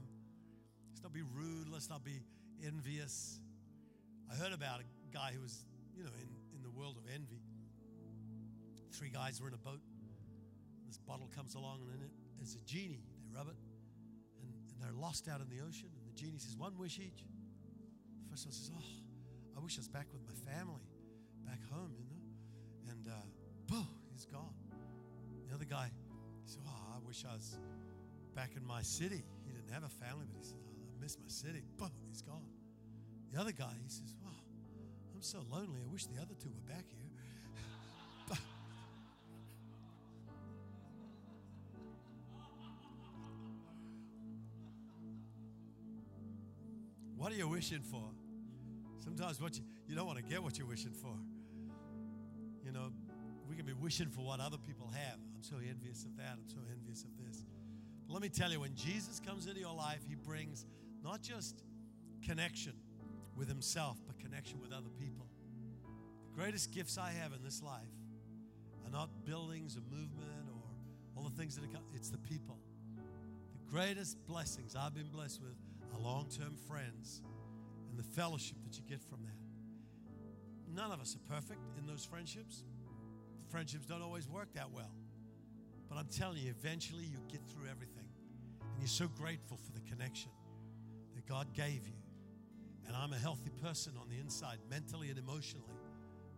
Let's 0.91 1.03
not 1.03 1.13
be 1.13 1.21
rude. 1.21 1.69
Let's 1.71 1.89
not 1.89 2.03
be 2.03 2.21
envious. 2.65 3.39
I 4.31 4.35
heard 4.35 4.53
about 4.53 4.81
a 4.81 5.13
guy 5.13 5.31
who 5.35 5.41
was, 5.41 5.65
you 5.95 6.03
know, 6.03 6.09
in, 6.21 6.57
in 6.57 6.63
the 6.63 6.69
world 6.69 6.97
of 6.97 7.03
envy. 7.13 7.41
Three 8.91 9.09
guys 9.09 9.41
were 9.41 9.47
in 9.47 9.53
a 9.53 9.57
boat. 9.57 9.79
This 10.87 10.97
bottle 10.97 11.29
comes 11.35 11.55
along, 11.55 11.81
and 11.81 11.91
in 11.93 12.01
it 12.01 12.11
is 12.41 12.55
a 12.55 12.61
genie. 12.65 13.05
They 13.21 13.37
rub 13.37 13.47
it, 13.47 13.55
and, 14.41 14.49
and 14.49 14.81
they're 14.81 14.99
lost 14.99 15.27
out 15.27 15.39
in 15.39 15.49
the 15.49 15.63
ocean. 15.63 15.89
And 15.93 16.05
the 16.05 16.19
genie 16.19 16.39
says, 16.39 16.57
One 16.57 16.77
wish 16.77 16.97
each. 16.97 17.23
The 18.23 18.29
first 18.31 18.45
one 18.45 18.53
says, 18.53 18.71
Oh, 18.73 18.83
I 19.55 19.59
wish 19.63 19.77
I 19.77 19.81
was 19.81 19.87
back 19.87 20.07
with 20.11 20.25
my 20.25 20.51
family, 20.51 20.89
back 21.45 21.61
home, 21.71 21.93
you 21.97 22.05
know. 22.09 22.91
And 22.91 23.07
uh, 23.07 23.25
boom, 23.67 23.87
he's 24.11 24.25
gone. 24.25 24.53
The 25.47 25.53
other 25.53 25.65
guy, 25.65 25.91
said, 26.49 26.63
Oh, 26.67 26.95
I 26.95 27.07
wish 27.07 27.23
I 27.29 27.33
was 27.33 27.57
back 28.35 28.51
in 28.57 28.65
my 28.65 28.81
city. 28.81 29.23
He 29.45 29.53
didn't 29.53 29.71
have 29.71 29.83
a 29.83 29.89
family, 29.89 30.25
but 30.31 30.37
he 30.37 30.43
says, 30.43 30.55
oh, 30.57 30.97
I 30.97 31.01
miss 31.01 31.17
my 31.17 31.29
city. 31.29 31.63
Boom, 31.77 31.91
he's 32.09 32.21
gone. 32.21 32.45
The 33.31 33.39
other 33.39 33.51
guy, 33.51 33.71
he 33.83 33.89
says, 33.89 34.15
Wow, 34.23 34.31
I'm 35.13 35.21
so 35.21 35.39
lonely. 35.51 35.79
I 35.85 35.91
wish 35.91 36.05
the 36.05 36.21
other 36.21 36.33
two 36.41 36.49
were 36.49 36.73
back 36.73 36.85
here. 36.89 37.09
What 47.19 47.33
are 47.33 47.35
you 47.35 47.49
wishing 47.49 47.81
for? 47.81 48.01
Sometimes 49.03 49.41
what 49.41 49.57
you, 49.57 49.63
you 49.89 49.93
don't 49.93 50.07
want 50.07 50.17
to 50.17 50.23
get 50.23 50.41
what 50.41 50.57
you're 50.57 50.65
wishing 50.65 50.93
for. 50.93 51.13
You 52.63 52.71
know, 52.71 52.91
we 53.49 53.55
can 53.55 53.65
be 53.65 53.73
wishing 53.73 54.09
for 54.09 54.21
what 54.21 54.39
other 54.39 54.57
people 54.57 54.87
have. 54.93 55.17
I'm 55.35 55.41
so 55.41 55.55
envious 55.55 56.05
of 56.05 56.15
that. 56.17 56.37
I'm 56.37 56.47
so 56.47 56.59
envious 56.71 57.03
of 57.03 57.09
this. 57.17 57.43
But 58.07 58.13
let 58.13 58.21
me 58.21 58.29
tell 58.29 58.51
you, 58.51 58.59
when 58.59 58.75
Jesus 58.75 59.19
comes 59.19 59.47
into 59.47 59.59
your 59.59 59.73
life, 59.73 59.99
he 60.07 60.15
brings 60.15 60.65
not 61.03 61.21
just 61.21 61.63
connection 62.23 62.73
with 63.35 63.47
himself, 63.47 63.97
but 64.05 64.19
connection 64.19 64.61
with 64.61 64.71
other 64.71 64.89
people. 64.99 65.25
The 66.27 66.41
greatest 66.41 66.71
gifts 66.71 66.97
I 66.97 67.09
have 67.09 67.33
in 67.33 67.43
this 67.43 67.63
life 67.63 67.95
are 68.85 68.91
not 68.91 69.09
buildings 69.25 69.77
or 69.77 69.81
movement 69.89 70.47
or 70.47 70.61
all 71.17 71.23
the 71.23 71.35
things 71.35 71.55
that 71.55 71.63
are, 71.63 71.81
it's 71.95 72.09
the 72.09 72.17
people. 72.17 72.57
The 73.53 73.71
greatest 73.71 74.17
blessings 74.27 74.75
I've 74.75 74.93
been 74.93 75.09
blessed 75.09 75.41
with 75.41 75.55
are 75.93 75.99
long 75.99 76.27
term 76.29 76.55
friends 76.67 77.21
and 77.89 77.97
the 77.97 78.03
fellowship 78.03 78.57
that 78.63 78.77
you 78.77 78.83
get 78.87 79.01
from 79.01 79.23
that. 79.23 80.75
None 80.75 80.91
of 80.91 81.01
us 81.01 81.15
are 81.15 81.33
perfect 81.33 81.61
in 81.79 81.87
those 81.87 82.05
friendships. 82.05 82.63
Friendships 83.49 83.85
don't 83.85 84.01
always 84.01 84.27
work 84.27 84.53
that 84.53 84.71
well. 84.71 84.91
But 85.89 85.97
I'm 85.97 86.07
telling 86.07 86.37
you, 86.37 86.51
eventually 86.51 87.03
you 87.03 87.17
get 87.31 87.41
through 87.47 87.67
everything. 87.69 88.07
And 88.61 88.79
you're 88.79 88.87
so 88.87 89.07
grateful 89.07 89.57
for 89.57 89.71
the 89.71 89.81
connection 89.89 90.31
that 91.15 91.25
God 91.25 91.53
gave 91.53 91.87
you. 91.87 91.97
And 92.87 92.95
I'm 92.95 93.11
a 93.13 93.17
healthy 93.17 93.51
person 93.61 93.93
on 93.99 94.07
the 94.09 94.19
inside, 94.19 94.57
mentally 94.69 95.09
and 95.09 95.17
emotionally, 95.17 95.65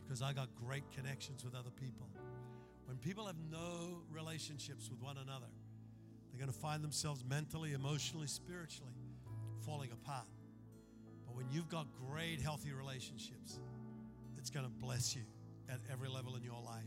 because 0.04 0.22
I 0.22 0.34
got 0.34 0.48
great 0.56 0.90
connections 0.92 1.44
with 1.44 1.54
other 1.54 1.70
people. 1.70 2.08
When 2.86 2.98
people 2.98 3.26
have 3.28 3.38
no 3.50 4.02
relationships 4.12 4.90
with 4.90 5.02
one 5.02 5.18
another, 5.18 5.48
they're 6.30 6.40
going 6.40 6.52
to 6.52 6.60
find 6.60 6.84
themselves 6.84 7.24
mentally, 7.24 7.74
emotionally, 7.74 8.28
spiritually 8.28 8.94
falling 9.66 9.92
apart. 9.92 10.28
But 11.26 11.36
when 11.36 11.46
you've 11.52 11.70
got 11.70 11.88
great, 12.10 12.42
healthy 12.42 12.72
relationships, 12.72 13.60
it's 14.38 14.50
going 14.50 14.66
to 14.66 14.72
bless 14.72 15.16
you 15.16 15.22
at 15.70 15.80
every 15.92 16.10
level 16.10 16.36
in 16.36 16.44
your 16.44 16.62
life. 16.62 16.84